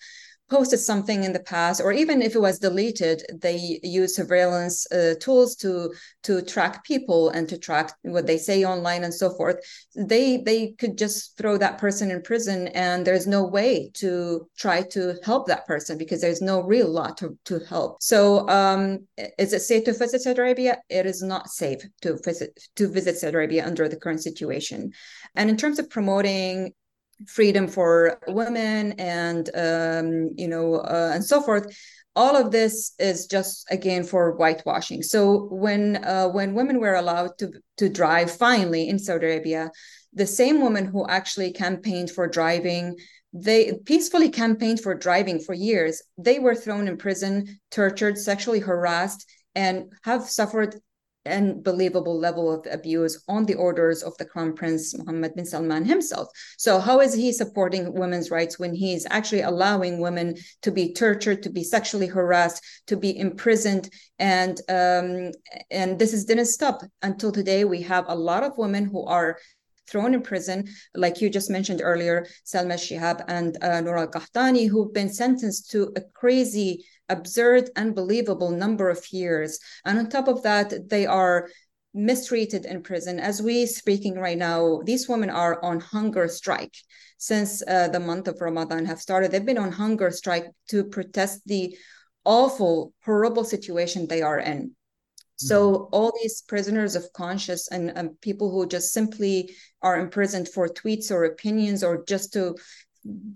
posted 0.50 0.80
something 0.80 1.24
in 1.24 1.34
the 1.34 1.40
past 1.40 1.82
or 1.82 1.92
even 1.92 2.22
if 2.22 2.36
it 2.36 2.40
was 2.40 2.60
deleted 2.60 3.24
they 3.42 3.80
use 3.84 4.16
surveillance 4.16 4.90
uh, 4.92 5.16
tools 5.20 5.56
to 5.56 5.92
to 6.24 6.42
track 6.42 6.84
people 6.84 7.30
and 7.30 7.48
to 7.50 7.58
track 7.58 7.94
what 8.02 8.26
they 8.26 8.38
say 8.38 8.64
online 8.64 9.04
and 9.04 9.14
so 9.14 9.30
forth. 9.30 9.58
They 9.96 10.38
they 10.38 10.74
could 10.80 10.98
just 10.98 11.38
throw 11.38 11.58
that 11.58 11.78
person 11.78 12.12
in 12.12 12.22
prison 12.22 12.68
and 12.70 13.06
there's 13.06 13.28
no 13.28 13.44
way 13.44 13.92
to 13.96 14.48
try 14.58 14.82
to 14.92 15.16
help 15.24 15.48
that 15.48 15.66
person 15.68 15.98
because 15.98 16.22
there's 16.22 16.42
no 16.42 16.62
real 16.62 16.90
law 16.90 17.10
to, 17.20 17.38
to 17.46 17.60
help. 17.70 18.02
So 18.02 18.48
um, 18.50 19.08
is 19.38 19.54
it 19.54 19.62
safe 19.62 19.86
to 19.86 19.94
visit 19.94 20.22
saudi 20.22 20.40
arabia? 20.40 20.78
It 20.90 21.06
is 21.06 21.22
not 21.22 21.50
safe 21.50 21.82
to 22.02 22.18
visit 22.24 22.60
to 22.76 22.88
visit 22.88 23.18
saudi 23.18 23.36
arabia 23.36 23.66
under 23.66 23.88
the 23.88 23.98
current 23.98 24.24
situation. 24.24 24.92
And 25.36 25.50
in 25.50 25.58
terms 25.58 25.80
of 25.80 25.90
promoting 25.90 26.74
freedom 27.28 27.68
for 27.68 28.20
women 28.28 28.94
and 28.94 29.50
um, 29.56 30.30
you 30.36 30.48
know 30.48 30.76
uh, 30.76 31.12
and 31.14 31.24
so 31.24 31.42
forth. 31.42 31.76
All 32.18 32.38
of 32.38 32.52
this 32.52 32.94
is 32.98 33.28
just 33.28 33.66
again 33.70 34.06
for 34.06 34.36
whitewashing. 34.38 35.04
So 35.04 35.48
when 35.52 36.04
uh, 36.04 36.30
when 36.30 36.54
women 36.54 36.80
were 36.80 36.96
allowed 36.96 37.38
to 37.40 37.52
to 37.78 37.90
drive 37.90 38.32
finally 38.32 38.88
in 38.88 39.00
saudi 39.00 39.26
arabia 39.26 39.72
the 40.14 40.26
same 40.26 40.62
women 40.62 40.86
who 40.86 41.06
actually 41.08 41.52
campaigned 41.52 42.10
for 42.10 42.28
driving 42.28 42.96
they 43.34 43.74
peacefully 43.86 44.30
campaigned 44.30 44.80
for 44.80 44.96
driving 44.96 45.40
for 45.40 45.54
years 45.54 46.02
they 46.18 46.40
were 46.40 46.56
thrown 46.56 46.88
in 46.88 46.98
prison 46.98 47.60
tortured 47.70 48.18
sexually 48.18 48.60
harassed 48.60 49.30
and 49.56 49.92
have 50.04 50.24
suffered 50.24 50.76
unbelievable 51.26 52.18
level 52.18 52.52
of 52.52 52.66
abuse 52.72 53.24
on 53.28 53.46
the 53.46 53.56
orders 53.56 54.04
of 54.04 54.18
the 54.18 54.26
crown 54.26 54.54
prince 54.54 54.98
Mohammed 54.98 55.36
bin 55.36 55.46
Salman 55.46 55.86
himself. 55.86 56.30
So 56.58 56.80
how 56.80 57.02
is 57.02 57.14
he 57.14 57.32
supporting 57.32 57.94
women's 57.94 58.32
rights 58.32 58.60
when 58.60 58.74
he's 58.74 59.06
actually 59.10 59.42
allowing 59.42 60.00
women 60.00 60.36
to 60.62 60.72
be 60.72 60.94
tortured, 60.94 61.44
to 61.44 61.50
be 61.50 61.64
sexually 61.64 62.08
harassed, 62.08 62.64
to 62.88 62.98
be 62.98 63.18
imprisoned, 63.18 63.90
and 64.20 64.60
um, 64.70 65.32
and 65.72 66.00
this 66.00 66.14
is 66.14 66.26
didn't 66.26 66.46
stop 66.46 66.82
until 67.02 67.32
today. 67.32 67.66
We 67.66 67.82
have 67.84 68.06
a 68.08 68.16
lot 68.16 68.44
of 68.44 68.58
women 68.58 68.86
who 68.86 69.06
are 69.06 69.38
thrown 69.88 70.14
in 70.14 70.22
prison, 70.22 70.68
like 70.96 71.22
you 71.22 71.30
just 71.30 71.50
mentioned 71.50 71.82
earlier, 71.84 72.26
Salma 72.46 72.74
Shihab 72.74 73.24
and 73.28 73.56
uh, 73.62 73.82
Noor 73.82 74.00
al-Qahtani, 74.00 74.68
who've 74.68 74.94
been 74.94 75.14
sentenced 75.14 75.70
to 75.72 75.92
a 75.96 76.02
crazy 76.14 76.86
absurd, 77.10 77.70
unbelievable 77.76 78.52
number 78.52 78.90
of 78.90 79.06
years. 79.12 79.60
And 79.86 79.98
on 79.98 80.10
top 80.10 80.28
of 80.28 80.44
that, 80.44 80.90
they 80.90 81.06
are 81.06 81.50
mistreated 81.94 82.66
in 82.66 82.84
prison. 82.84 83.20
As 83.20 83.42
we 83.42 83.66
speaking 83.66 84.16
right 84.16 84.38
now, 84.38 84.82
these 84.84 85.08
women 85.08 85.30
are 85.30 85.64
on 85.64 85.80
hunger 85.80 86.28
strike 86.28 86.76
since 87.18 87.64
uh, 87.68 87.88
the 87.88 88.00
month 88.00 88.28
of 88.28 88.42
Ramadan 88.42 88.86
have 88.86 89.00
started. 89.00 89.32
They've 89.32 89.46
been 89.46 89.58
on 89.58 89.72
hunger 89.72 90.12
strike 90.12 90.48
to 90.70 90.84
protest 90.84 91.42
the 91.46 91.78
awful, 92.26 92.94
horrible 93.06 93.46
situation 93.46 94.08
they 94.08 94.22
are 94.22 94.40
in. 94.40 94.76
So 95.38 95.72
mm-hmm. 95.72 95.84
all 95.92 96.14
these 96.22 96.42
prisoners 96.42 96.96
of 96.96 97.12
conscience 97.14 97.68
and, 97.70 97.90
and, 97.98 98.20
people 98.22 98.52
who 98.52 98.66
just 98.68 98.94
simply 98.94 99.54
are 99.82 100.00
imprisoned 100.00 100.48
for 100.48 100.70
tweets 100.70 101.12
or 101.12 101.26
opinions 101.26 101.84
or 101.84 102.06
just 102.06 102.32
to 102.34 102.56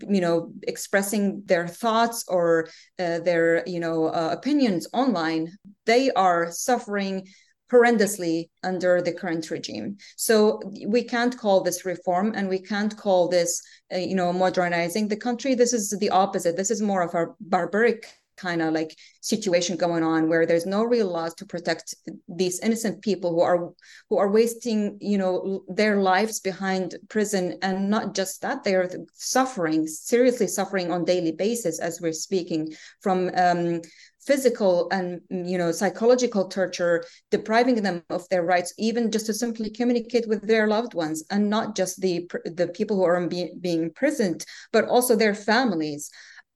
you 0.08 0.20
know 0.20 0.52
expressing 0.64 1.42
their 1.46 1.68
thoughts 1.68 2.24
or 2.28 2.68
uh, 2.98 3.20
their 3.20 3.62
you 3.66 3.80
know 3.80 4.06
uh, 4.06 4.30
opinions 4.32 4.88
online 4.92 5.48
they 5.86 6.10
are 6.12 6.50
suffering 6.50 7.26
horrendously 7.70 8.50
under 8.64 9.00
the 9.00 9.12
current 9.12 9.50
regime. 9.50 9.96
So 10.16 10.60
we 10.86 11.04
can't 11.04 11.38
call 11.38 11.62
this 11.62 11.84
reform 11.84 12.32
and 12.34 12.48
we 12.48 12.58
can't 12.58 12.96
call 12.96 13.28
this, 13.28 13.62
uh, 13.94 13.98
you 13.98 14.14
know, 14.14 14.32
modernizing 14.32 15.08
the 15.08 15.16
country. 15.16 15.54
This 15.54 15.72
is 15.72 15.90
the 16.00 16.10
opposite. 16.10 16.56
This 16.56 16.70
is 16.70 16.82
more 16.82 17.02
of 17.02 17.14
a 17.14 17.32
barbaric 17.40 18.06
kind 18.40 18.62
of 18.62 18.72
like 18.72 18.96
situation 19.20 19.76
going 19.76 20.02
on 20.02 20.28
where 20.28 20.46
there's 20.46 20.66
no 20.66 20.82
real 20.84 21.08
laws 21.08 21.34
to 21.34 21.44
protect 21.44 21.94
these 22.26 22.58
innocent 22.60 23.02
people 23.02 23.30
who 23.32 23.40
are 23.40 23.70
who 24.08 24.16
are 24.18 24.30
wasting 24.30 24.96
you 25.00 25.18
know 25.18 25.62
their 25.68 25.96
lives 26.00 26.40
behind 26.40 26.96
prison. 27.08 27.58
And 27.62 27.90
not 27.90 28.14
just 28.14 28.40
that 28.42 28.64
they 28.64 28.74
are 28.74 28.88
suffering 29.14 29.86
seriously 29.86 30.46
suffering 30.46 30.90
on 30.90 31.04
daily 31.04 31.32
basis 31.32 31.78
as 31.78 32.00
we're 32.00 32.12
speaking 32.12 32.72
from 33.00 33.30
um, 33.34 33.82
physical 34.26 34.88
and 34.90 35.20
you 35.30 35.56
know 35.58 35.72
psychological 35.72 36.48
torture 36.48 37.04
depriving 37.30 37.82
them 37.82 38.02
of 38.10 38.28
their 38.28 38.44
rights 38.44 38.74
even 38.78 39.10
just 39.10 39.26
to 39.26 39.34
simply 39.34 39.70
communicate 39.70 40.28
with 40.28 40.46
their 40.46 40.66
loved 40.66 40.94
ones. 40.94 41.24
And 41.30 41.50
not 41.50 41.76
just 41.76 42.00
the 42.00 42.30
the 42.44 42.68
people 42.68 42.96
who 42.96 43.04
are 43.04 43.26
be, 43.28 43.52
being 43.60 43.82
imprisoned 43.82 44.44
but 44.72 44.86
also 44.86 45.14
their 45.16 45.34
families 45.34 46.10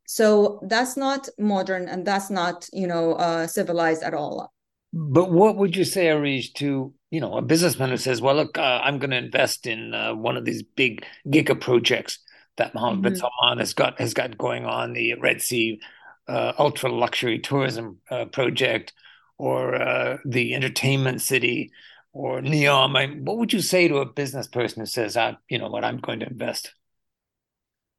so 0.06 0.60
that's 0.68 0.96
not 0.96 1.28
modern 1.38 1.88
and 1.88 2.06
that's 2.06 2.30
not 2.30 2.68
you 2.72 2.86
know 2.86 3.14
uh, 3.14 3.46
civilized 3.46 4.02
at 4.02 4.14
all. 4.14 4.52
But 4.92 5.30
what 5.32 5.56
would 5.56 5.74
you 5.74 5.84
say 5.84 6.06
Areej 6.06 6.54
to 6.54 6.92
you 7.10 7.20
know 7.20 7.36
a 7.36 7.42
businessman 7.42 7.90
who 7.90 7.96
says 7.96 8.20
well 8.20 8.34
look 8.34 8.58
uh, 8.58 8.80
i'm 8.82 8.98
going 8.98 9.10
to 9.10 9.16
invest 9.16 9.66
in 9.66 9.94
uh, 9.94 10.12
one 10.14 10.36
of 10.36 10.44
these 10.44 10.64
big 10.64 11.04
giga 11.28 11.58
projects 11.60 12.18
that 12.56 12.74
Mohammed 12.74 12.96
mm-hmm. 12.96 13.12
bin 13.12 13.16
Salman 13.16 13.58
has 13.58 13.74
got 13.74 14.00
has 14.00 14.14
got 14.14 14.38
going 14.38 14.64
on 14.64 14.92
the 14.92 15.14
Red 15.14 15.42
Sea 15.42 15.80
uh, 16.28 16.52
ultra 16.58 16.90
luxury 16.90 17.38
tourism 17.38 17.98
uh, 18.10 18.24
project 18.26 18.92
or 19.38 19.74
uh, 19.74 20.18
the 20.24 20.54
entertainment 20.54 21.20
city 21.20 21.72
or 22.12 22.40
Neom. 22.40 22.96
I, 22.96 23.06
what 23.20 23.38
would 23.38 23.52
you 23.52 23.60
say 23.60 23.88
to 23.88 23.98
a 23.98 24.06
business 24.06 24.46
person 24.46 24.80
who 24.80 24.86
says 24.86 25.16
I, 25.16 25.36
you 25.48 25.58
know 25.58 25.68
what 25.68 25.84
i'm 25.84 25.98
going 25.98 26.20
to 26.20 26.28
invest? 26.28 26.72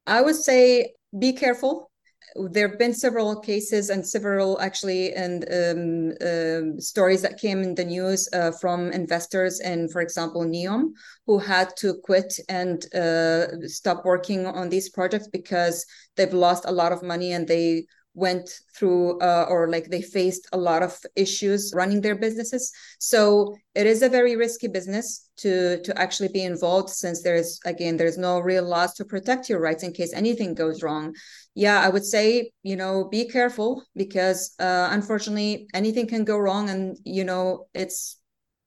I 0.06 0.20
would 0.22 0.36
say 0.36 0.94
be 1.16 1.32
careful 1.32 1.90
there 2.34 2.68
have 2.68 2.78
been 2.78 2.94
several 2.94 3.40
cases 3.40 3.90
and 3.90 4.06
several 4.06 4.60
actually 4.60 5.12
and 5.14 5.44
um, 5.44 6.12
uh, 6.20 6.80
stories 6.80 7.22
that 7.22 7.38
came 7.38 7.62
in 7.62 7.74
the 7.74 7.84
news 7.84 8.28
uh, 8.32 8.50
from 8.52 8.92
investors 8.92 9.60
in, 9.60 9.88
for 9.88 10.00
example, 10.00 10.42
Neom, 10.42 10.92
who 11.26 11.38
had 11.38 11.76
to 11.76 11.94
quit 12.04 12.38
and 12.48 12.92
uh, 12.94 13.66
stop 13.68 14.04
working 14.04 14.46
on 14.46 14.68
these 14.68 14.88
projects 14.88 15.28
because 15.28 15.86
they've 16.16 16.34
lost 16.34 16.64
a 16.66 16.72
lot 16.72 16.92
of 16.92 17.02
money 17.02 17.32
and 17.32 17.46
they 17.46 17.86
went 18.14 18.50
through 18.74 19.18
uh, 19.20 19.46
or 19.48 19.68
like 19.68 19.90
they 19.90 20.02
faced 20.02 20.48
a 20.52 20.56
lot 20.56 20.82
of 20.82 20.98
issues 21.14 21.72
running 21.74 22.00
their 22.00 22.16
businesses. 22.16 22.72
So 22.98 23.54
it 23.74 23.86
is 23.86 24.02
a 24.02 24.08
very 24.08 24.36
risky 24.36 24.68
business 24.68 25.25
to 25.38 25.80
to 25.82 25.98
actually 25.98 26.28
be 26.28 26.42
involved 26.42 26.90
since 26.90 27.22
there's 27.22 27.60
again 27.64 27.96
there's 27.96 28.18
no 28.18 28.40
real 28.40 28.64
laws 28.64 28.94
to 28.94 29.04
protect 29.04 29.48
your 29.48 29.60
rights 29.60 29.82
in 29.82 29.92
case 29.92 30.12
anything 30.12 30.54
goes 30.54 30.82
wrong. 30.82 31.14
Yeah 31.54 31.80
i 31.80 31.88
would 31.88 32.04
say 32.04 32.50
you 32.62 32.76
know 32.76 33.04
be 33.10 33.28
careful 33.28 33.82
because 33.94 34.54
uh, 34.60 34.88
unfortunately 34.92 35.68
anything 35.72 36.06
can 36.06 36.24
go 36.24 36.36
wrong 36.36 36.68
and 36.68 36.98
you 37.04 37.24
know 37.24 37.66
it's 37.72 38.18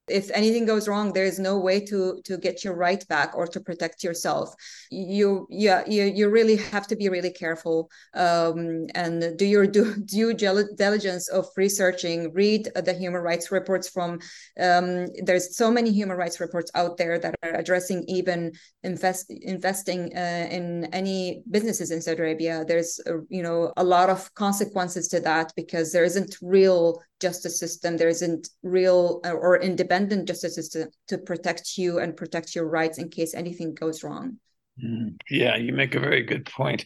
if 0.09 0.29
anything 0.31 0.65
goes 0.65 0.87
wrong 0.87 1.13
there 1.13 1.25
is 1.25 1.39
no 1.39 1.57
way 1.57 1.79
to 1.79 2.19
to 2.23 2.37
get 2.37 2.63
your 2.63 2.75
right 2.75 3.07
back 3.07 3.35
or 3.35 3.47
to 3.47 3.59
protect 3.59 4.03
yourself. 4.03 4.53
You 4.89 5.47
yeah 5.49 5.83
you, 5.87 6.03
you 6.03 6.29
really 6.29 6.57
have 6.57 6.87
to 6.87 6.95
be 6.95 7.09
really 7.09 7.31
careful 7.31 7.89
um, 8.13 8.87
and 8.95 9.37
do 9.37 9.45
your 9.45 9.67
due, 9.67 9.95
due 10.05 10.33
diligence 10.33 11.29
of 11.29 11.47
researching. 11.55 12.31
Read 12.33 12.69
the 12.75 12.93
human 12.93 13.21
rights 13.21 13.51
reports 13.51 13.89
from 13.89 14.19
um, 14.59 15.07
there's 15.23 15.55
so 15.55 15.71
many 15.71 15.91
human 15.91 16.17
rights 16.17 16.39
reports 16.39 16.71
out 16.75 16.97
there 16.97 17.19
that 17.19 17.35
are 17.43 17.55
addressing 17.55 18.03
even 18.07 18.51
invest 18.83 19.29
investing 19.29 20.11
uh, 20.15 20.47
in 20.49 20.85
any 20.93 21.43
businesses 21.49 21.91
in 21.91 22.01
saudi 22.01 22.19
arabia. 22.19 22.65
There's 22.67 22.99
uh, 23.07 23.19
you 23.29 23.43
know 23.43 23.73
a 23.77 23.83
lot 23.83 24.09
of 24.09 24.33
consequences 24.33 25.07
to 25.09 25.19
that 25.21 25.53
because 25.55 25.91
there 25.91 26.03
isn't 26.03 26.37
real 26.41 27.01
justice 27.19 27.59
system. 27.59 27.97
There 27.97 28.09
isn't 28.09 28.49
real 28.63 29.21
uh, 29.25 29.31
or 29.31 29.59
independent 29.59 29.98
justice 30.25 30.55
system 30.55 30.89
to 31.07 31.17
protect 31.17 31.77
you 31.77 31.99
and 31.99 32.15
protect 32.15 32.55
your 32.55 32.67
rights 32.67 32.97
in 32.97 33.09
case 33.09 33.33
anything 33.33 33.73
goes 33.73 34.03
wrong. 34.03 34.37
Mm, 34.83 35.17
yeah 35.29 35.57
you 35.57 35.73
make 35.73 35.95
a 35.95 35.99
very 35.99 36.23
good 36.23 36.45
point. 36.45 36.85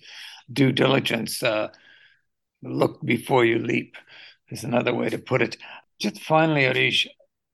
Due 0.51 0.71
diligence 0.71 1.43
uh, 1.43 1.69
look 2.61 3.01
before 3.03 3.45
you 3.45 3.59
leap 3.59 3.95
is 4.49 4.63
another 4.63 4.93
way 4.93 5.09
to 5.09 5.17
put 5.17 5.41
it. 5.41 5.57
Just 5.99 6.21
finally 6.21 6.61
Areej 6.61 7.07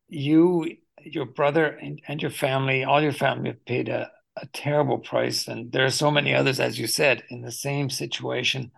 you 0.07 0.77
your 1.03 1.25
brother 1.25 1.65
and, 1.67 2.01
and 2.07 2.21
your 2.21 2.31
family 2.31 2.83
all 2.83 3.01
your 3.01 3.13
family 3.13 3.49
have 3.49 3.65
paid 3.65 3.89
a, 3.89 4.09
a 4.37 4.45
terrible 4.47 4.97
price 4.97 5.47
and 5.47 5.71
there 5.71 5.85
are 5.85 5.91
so 5.91 6.11
many 6.11 6.33
others 6.33 6.59
as 6.59 6.79
you 6.79 6.87
said 6.87 7.23
in 7.29 7.41
the 7.41 7.51
same 7.51 7.89
situation. 7.89 8.71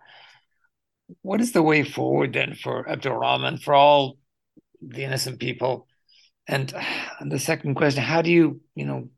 What 1.20 1.40
is 1.40 1.52
the 1.52 1.62
way 1.62 1.84
forward 1.84 2.32
then 2.32 2.54
for 2.54 2.88
Abdul 2.88 3.16
Rahman, 3.16 3.58
for 3.58 3.74
all 3.74 4.18
the 4.80 5.04
innocent 5.04 5.38
people? 5.38 5.86
And, 6.48 6.72
and 7.20 7.30
the 7.30 7.38
second 7.38 7.74
question, 7.74 8.02
how 8.02 8.22
do 8.22 8.30
you, 8.30 8.60
you 8.74 8.84
know, 8.84 9.08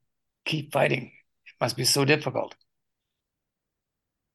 keep 0.45 0.73
fighting? 0.73 1.13
It 1.47 1.55
must 1.61 1.77
be 1.77 1.85
so 1.85 2.05
difficult. 2.05 2.55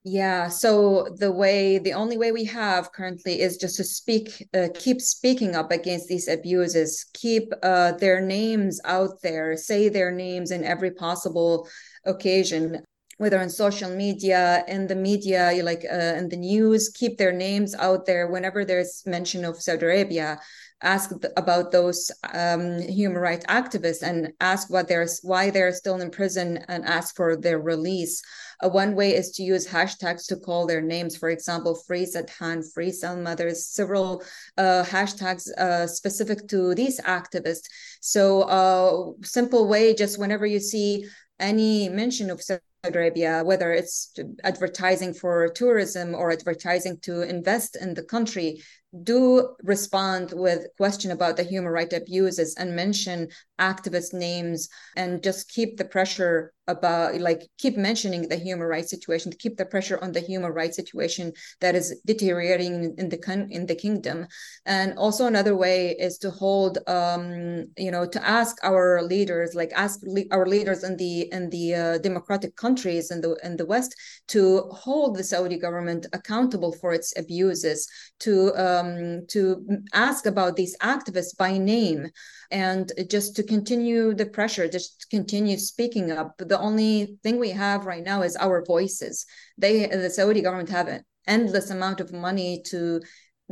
Yeah, 0.03 0.47
so 0.47 1.07
the 1.17 1.31
way, 1.31 1.77
the 1.77 1.93
only 1.93 2.17
way 2.17 2.31
we 2.31 2.45
have 2.45 2.93
currently 2.93 3.41
is 3.41 3.57
just 3.57 3.75
to 3.77 3.83
speak, 3.83 4.47
uh, 4.53 4.69
keep 4.73 5.01
speaking 5.01 5.55
up 5.55 5.71
against 5.71 6.07
these 6.07 6.29
abuses, 6.29 7.05
keep 7.13 7.51
uh, 7.61 7.91
their 7.91 8.21
names 8.21 8.79
out 8.85 9.21
there, 9.21 9.57
say 9.57 9.89
their 9.89 10.11
names 10.11 10.51
in 10.51 10.63
every 10.63 10.91
possible 10.91 11.67
occasion 12.05 12.81
whether 13.19 13.39
on 13.39 13.49
social 13.49 13.89
media 13.89 14.63
in 14.67 14.87
the 14.87 14.95
media 14.95 15.51
like 15.61 15.85
uh, 15.91 16.15
in 16.17 16.29
the 16.29 16.37
news 16.37 16.89
keep 16.89 17.17
their 17.17 17.33
names 17.33 17.75
out 17.75 18.05
there 18.05 18.31
whenever 18.31 18.63
there's 18.63 19.03
mention 19.05 19.45
of 19.45 19.61
saudi 19.61 19.85
arabia. 19.85 20.39
Ask 20.81 21.11
about 21.35 21.73
those 21.73 22.09
um, 22.33 22.79
human 22.79 23.17
rights 23.17 23.45
activists 23.47 24.01
and 24.01 24.31
ask 24.39 24.69
what 24.69 24.87
they're 24.87 25.09
why 25.23 25.49
they're 25.49 25.73
still 25.73 25.99
in 25.99 26.09
prison 26.09 26.63
and 26.69 26.85
ask 26.85 27.17
for 27.17 27.35
their 27.35 27.59
release. 27.59 28.21
Uh, 28.63 28.69
one 28.69 28.95
way 28.95 29.13
is 29.13 29.31
to 29.31 29.43
use 29.43 29.67
hashtags 29.67 30.25
to 30.27 30.37
call 30.37 30.65
their 30.65 30.81
names. 30.81 31.17
For 31.17 31.29
example 31.29 31.75
free 31.85 32.05
Sadhan, 32.05 32.63
free 32.73 32.91
Salma. 32.91 33.35
There's 33.35 33.67
several 33.67 34.23
uh, 34.57 34.85
hashtags 34.85 35.51
uh, 35.57 35.85
specific 35.85 36.47
to 36.47 36.73
these 36.73 37.01
activists. 37.01 37.67
So 37.99 38.43
uh, 38.43 39.25
simple 39.25 39.67
way 39.67 39.93
just 39.93 40.17
whenever 40.17 40.45
you 40.45 40.61
see 40.61 41.05
any 41.41 41.89
mention 41.89 42.29
of 42.29 42.41
Saudi 42.41 42.61
Arabia, 42.83 43.43
whether 43.43 43.71
it's 43.71 44.13
advertising 44.43 45.13
for 45.13 45.49
tourism 45.49 46.15
or 46.15 46.31
advertising 46.31 46.97
to 47.01 47.21
invest 47.21 47.75
in 47.75 47.93
the 47.93 48.03
country, 48.03 48.61
do 49.03 49.55
respond 49.63 50.33
with 50.35 50.65
question 50.77 51.11
about 51.11 51.37
the 51.37 51.43
human 51.43 51.71
right 51.71 51.93
abuses 51.93 52.55
and 52.55 52.75
mention 52.75 53.27
activist 53.59 54.13
names 54.13 54.67
and 54.95 55.21
just 55.21 55.49
keep 55.49 55.77
the 55.77 55.85
pressure 55.85 56.53
about 56.67 57.19
like 57.19 57.41
keep 57.57 57.77
mentioning 57.77 58.27
the 58.27 58.35
human 58.35 58.67
rights 58.67 58.89
situation 58.89 59.31
keep 59.39 59.57
the 59.57 59.65
pressure 59.65 59.99
on 60.03 60.11
the 60.11 60.19
human 60.19 60.51
rights 60.51 60.75
situation 60.75 61.31
that 61.61 61.75
is 61.75 61.99
deteriorating 62.05 62.95
in 62.97 63.09
the 63.09 63.47
in 63.49 63.65
the 63.65 63.75
kingdom. 63.75 64.25
And 64.65 64.97
also 64.97 65.25
another 65.25 65.55
way 65.55 65.95
is 65.99 66.17
to 66.19 66.29
hold 66.29 66.77
um 66.87 67.65
you 67.77 67.91
know 67.91 68.05
to 68.07 68.27
ask 68.27 68.57
our 68.63 69.01
leaders 69.03 69.55
like 69.55 69.71
ask 69.75 69.99
le- 70.03 70.29
our 70.31 70.45
leaders 70.45 70.83
in 70.83 70.95
the 70.97 71.31
in 71.31 71.49
the 71.49 71.75
uh, 71.75 71.97
democratic 71.99 72.55
countries 72.55 73.11
in 73.11 73.21
the 73.21 73.35
in 73.43 73.57
the 73.57 73.65
west 73.65 73.95
to 74.27 74.61
hold 74.71 75.15
the 75.15 75.23
saudi 75.23 75.57
government 75.57 76.05
accountable 76.13 76.71
for 76.71 76.93
its 76.93 77.13
abuses 77.17 77.87
to 78.19 78.53
um 78.79 79.25
to 79.27 79.65
ask 79.93 80.25
about 80.25 80.55
these 80.55 80.77
activists 80.77 81.37
by 81.37 81.57
name 81.57 82.09
and 82.51 82.91
just 83.09 83.35
to 83.35 83.43
continue 83.43 84.13
the 84.13 84.25
pressure, 84.25 84.67
just 84.67 85.07
continue 85.09 85.57
speaking 85.57 86.11
up. 86.11 86.35
The 86.37 86.59
only 86.59 87.17
thing 87.23 87.39
we 87.39 87.51
have 87.51 87.85
right 87.85 88.03
now 88.03 88.23
is 88.23 88.35
our 88.35 88.63
voices. 88.65 89.25
They, 89.57 89.85
the 89.85 90.09
Saudi 90.09 90.41
government, 90.41 90.69
have 90.69 90.87
an 90.87 91.03
endless 91.27 91.69
amount 91.69 91.99
of 91.99 92.11
money 92.11 92.61
to 92.67 93.01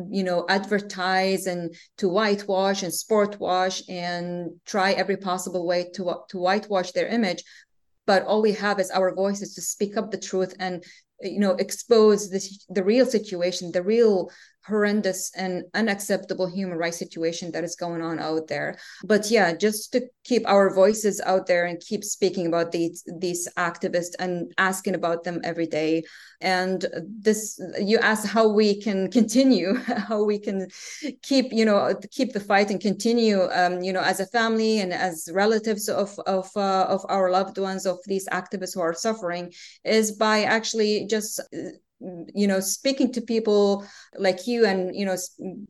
you 0.09 0.23
know 0.23 0.45
advertise 0.47 1.47
and 1.47 1.75
to 1.97 2.07
whitewash 2.07 2.83
and 2.83 2.93
sport 2.93 3.39
wash 3.39 3.81
and 3.89 4.51
try 4.65 4.91
every 4.91 5.17
possible 5.17 5.65
way 5.65 5.89
to 5.95 6.13
to 6.29 6.37
whitewash 6.37 6.91
their 6.91 7.07
image 7.07 7.43
but 8.05 8.23
all 8.23 8.41
we 8.41 8.53
have 8.53 8.79
is 8.79 8.91
our 8.91 9.13
voices 9.15 9.55
to 9.55 9.61
speak 9.61 9.97
up 9.97 10.11
the 10.11 10.17
truth 10.17 10.53
and 10.59 10.83
you 11.21 11.39
know 11.39 11.53
expose 11.53 12.29
this 12.29 12.65
the 12.69 12.83
real 12.83 13.05
situation 13.05 13.71
the 13.71 13.81
real 13.81 14.29
horrendous 14.67 15.31
and 15.35 15.63
unacceptable 15.73 16.47
human 16.47 16.77
rights 16.77 16.99
situation 16.99 17.51
that 17.51 17.63
is 17.63 17.75
going 17.75 18.01
on 18.01 18.19
out 18.19 18.47
there. 18.47 18.77
But 19.03 19.31
yeah, 19.31 19.55
just 19.55 19.91
to 19.93 20.01
keep 20.23 20.47
our 20.47 20.73
voices 20.73 21.21
out 21.21 21.47
there 21.47 21.65
and 21.65 21.79
keep 21.79 22.03
speaking 22.03 22.47
about 22.47 22.71
these 22.71 23.03
these 23.19 23.47
activists 23.57 24.15
and 24.19 24.51
asking 24.57 24.95
about 24.95 25.23
them 25.23 25.41
every 25.43 25.67
day. 25.67 26.03
And 26.41 26.85
this, 27.03 27.59
you 27.79 27.97
ask 27.97 28.27
how 28.27 28.47
we 28.47 28.79
can 28.79 29.09
continue, 29.09 29.73
how 30.09 30.23
we 30.23 30.37
can 30.37 30.67
keep, 31.23 31.51
you 31.51 31.65
know, 31.65 31.95
keep 32.11 32.33
the 32.33 32.39
fight 32.39 32.69
and 32.69 32.79
continue, 32.79 33.47
um, 33.51 33.81
you 33.81 33.93
know, 33.93 34.01
as 34.01 34.19
a 34.19 34.27
family 34.27 34.79
and 34.79 34.93
as 34.93 35.29
relatives 35.33 35.89
of 35.89 36.19
of 36.27 36.49
uh, 36.55 36.85
of 36.89 37.05
our 37.09 37.31
loved 37.31 37.57
ones 37.57 37.85
of 37.85 37.97
these 38.05 38.27
activists 38.29 38.75
who 38.75 38.81
are 38.81 38.93
suffering, 38.93 39.51
is 39.83 40.11
by 40.11 40.43
actually 40.43 41.07
just 41.07 41.41
you 41.99 42.47
know 42.47 42.59
speaking 42.59 43.11
to 43.11 43.21
people 43.21 43.85
like 44.17 44.45
you 44.45 44.65
and 44.65 44.95
you 44.95 45.05
know 45.05 45.15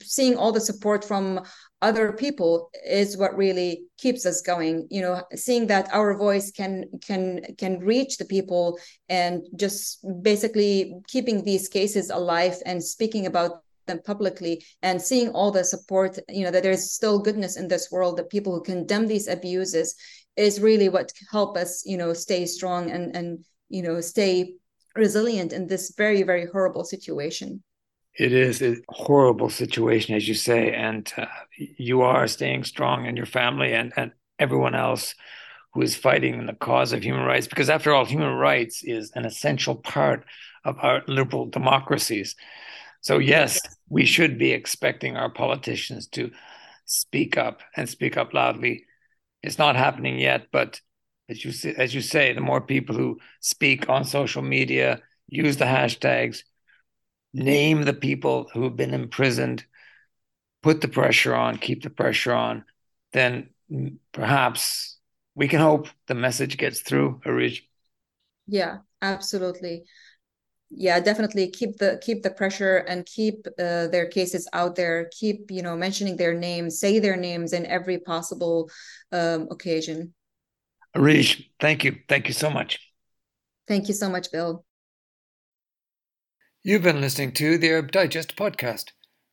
seeing 0.02 0.36
all 0.36 0.52
the 0.52 0.60
support 0.60 1.06
from 1.06 1.40
other 1.82 2.12
people 2.12 2.70
is 2.86 3.18
what 3.18 3.36
really 3.38 3.84
keeps 3.98 4.26
us 4.26 4.42
going 4.42 4.86
you 4.90 5.02
know 5.02 5.24
seeing 5.36 5.68
that 5.68 5.88
our 5.94 6.18
voice 6.18 6.52
can 6.52 6.86
can 7.06 7.40
can 7.58 7.80
reach 7.80 8.18
the 8.18 8.26
people 8.26 8.78
and 9.08 9.42
just 9.56 10.06
basically 10.22 10.94
keeping 11.08 11.44
these 11.44 11.70
cases 11.70 12.10
alive 12.10 12.58
and 12.66 12.84
speaking 12.84 13.26
about 13.26 13.64
them 13.86 14.02
publicly 14.06 14.62
and 14.82 15.02
seeing 15.02 15.30
all 15.30 15.50
the 15.50 15.64
support 15.64 16.20
you 16.28 16.44
know 16.44 16.52
that 16.52 16.64
there's 16.64 16.92
still 16.92 17.20
goodness 17.20 17.56
in 17.56 17.70
this 17.70 17.90
world 17.90 18.18
that 18.18 18.30
people 18.30 18.54
who 18.54 18.62
condemn 18.62 19.08
these 19.08 19.30
abuses 19.30 19.96
is 20.36 20.60
really 20.60 20.90
what 20.90 21.12
help 21.32 21.56
us 21.56 21.84
you 21.86 21.96
know 21.96 22.12
stay 22.12 22.46
strong 22.46 22.92
and 22.92 23.16
and 23.16 23.46
you 23.70 23.82
know 23.82 24.02
stay 24.02 24.54
resilient 24.98 25.54
in 25.54 25.68
this 25.68 25.94
very 25.96 26.24
very 26.24 26.46
horrible 26.46 26.84
situation. 26.84 27.64
It 28.18 28.34
is 28.34 28.62
a 28.62 28.78
horrible 28.90 29.50
situation 29.50 30.16
as 30.16 30.28
you 30.28 30.34
say 30.34 30.74
and 30.74 31.12
uh, 31.18 31.26
you 31.56 32.02
are 32.02 32.28
staying 32.28 32.64
strong 32.64 33.06
in 33.06 33.16
your 33.16 33.26
family 33.26 33.74
and 33.74 33.94
and 33.96 34.12
everyone 34.40 34.76
else 34.76 35.16
who 35.74 35.82
is 35.82 35.96
fighting 35.96 36.36
in 36.36 36.46
the 36.48 36.54
cause 36.54 36.94
of 36.94 37.04
human 37.04 37.26
rights 37.26 37.48
because 37.48 37.70
after 37.70 37.94
all 37.94 38.06
human 38.06 38.34
rights 38.34 38.84
is 38.84 39.12
an 39.16 39.26
essential 39.26 39.76
part 39.76 40.26
of 40.64 40.78
our 40.80 41.04
liberal 41.08 41.46
democracies. 41.46 42.36
So 43.02 43.20
yes 43.20 43.60
we 43.90 44.06
should 44.06 44.38
be 44.38 44.52
expecting 44.52 45.16
our 45.16 45.30
politicians 45.30 46.08
to 46.08 46.32
speak 46.86 47.38
up 47.38 47.62
and 47.76 47.88
speak 47.88 48.18
up 48.18 48.34
loudly. 48.34 48.86
It's 49.44 49.60
not 49.60 49.76
happening 49.76 50.20
yet 50.20 50.48
but 50.52 50.82
as 51.30 51.44
you 51.44 51.52
say, 51.52 51.74
as 51.78 51.94
you 51.94 52.02
say, 52.02 52.34
the 52.34 52.42
more 52.42 52.62
people 52.62 52.96
who 52.96 53.20
speak 53.42 53.90
on 53.90 54.04
social 54.06 54.42
media, 54.42 55.02
use 55.28 55.58
the 55.58 55.66
hashtags, 55.66 56.44
name 57.34 57.84
the 57.84 57.94
people 57.94 58.50
who 58.54 58.64
have 58.64 58.76
been 58.76 58.94
imprisoned, 58.94 59.66
put 60.64 60.82
the 60.82 60.88
pressure 60.88 61.36
on, 61.36 61.58
keep 61.58 61.84
the 61.84 61.90
pressure 61.90 62.34
on, 62.34 62.64
then 63.14 63.50
perhaps 64.12 64.98
we 65.36 65.48
can 65.48 65.60
hope 65.60 65.88
the 66.08 66.16
message 66.16 66.58
gets 66.58 66.82
through, 66.82 67.22
Areej. 67.26 67.62
Yeah, 68.48 68.78
absolutely. 69.02 69.84
Yeah, 70.70 71.00
definitely 71.00 71.50
keep 71.50 71.78
the 71.78 72.00
keep 72.04 72.24
the 72.24 72.30
pressure 72.30 72.78
and 72.78 73.06
keep 73.06 73.48
uh, 73.58 73.88
their 73.88 74.08
cases 74.08 74.50
out 74.52 74.76
there. 74.76 75.10
Keep 75.18 75.50
you 75.52 75.62
know 75.62 75.78
mentioning 75.78 76.18
their 76.18 76.34
names, 76.34 76.80
say 76.80 77.00
their 77.00 77.16
names 77.16 77.54
in 77.54 77.66
every 77.66 78.00
possible 78.00 78.70
um, 79.12 79.48
occasion. 79.50 80.14
Areej, 80.96 81.48
thank 81.60 81.84
you. 81.84 81.98
Thank 82.08 82.28
you 82.28 82.34
so 82.34 82.50
much. 82.50 82.80
Thank 83.68 83.88
you 83.88 83.94
so 83.94 84.10
much, 84.10 84.32
Bill. 84.32 84.66
You've 86.64 86.84
been 86.84 87.02
listening 87.02 87.32
to 87.34 87.58
the 87.58 87.70
Arab 87.70 87.92
Digest 87.92 88.36
podcast. 88.36 88.92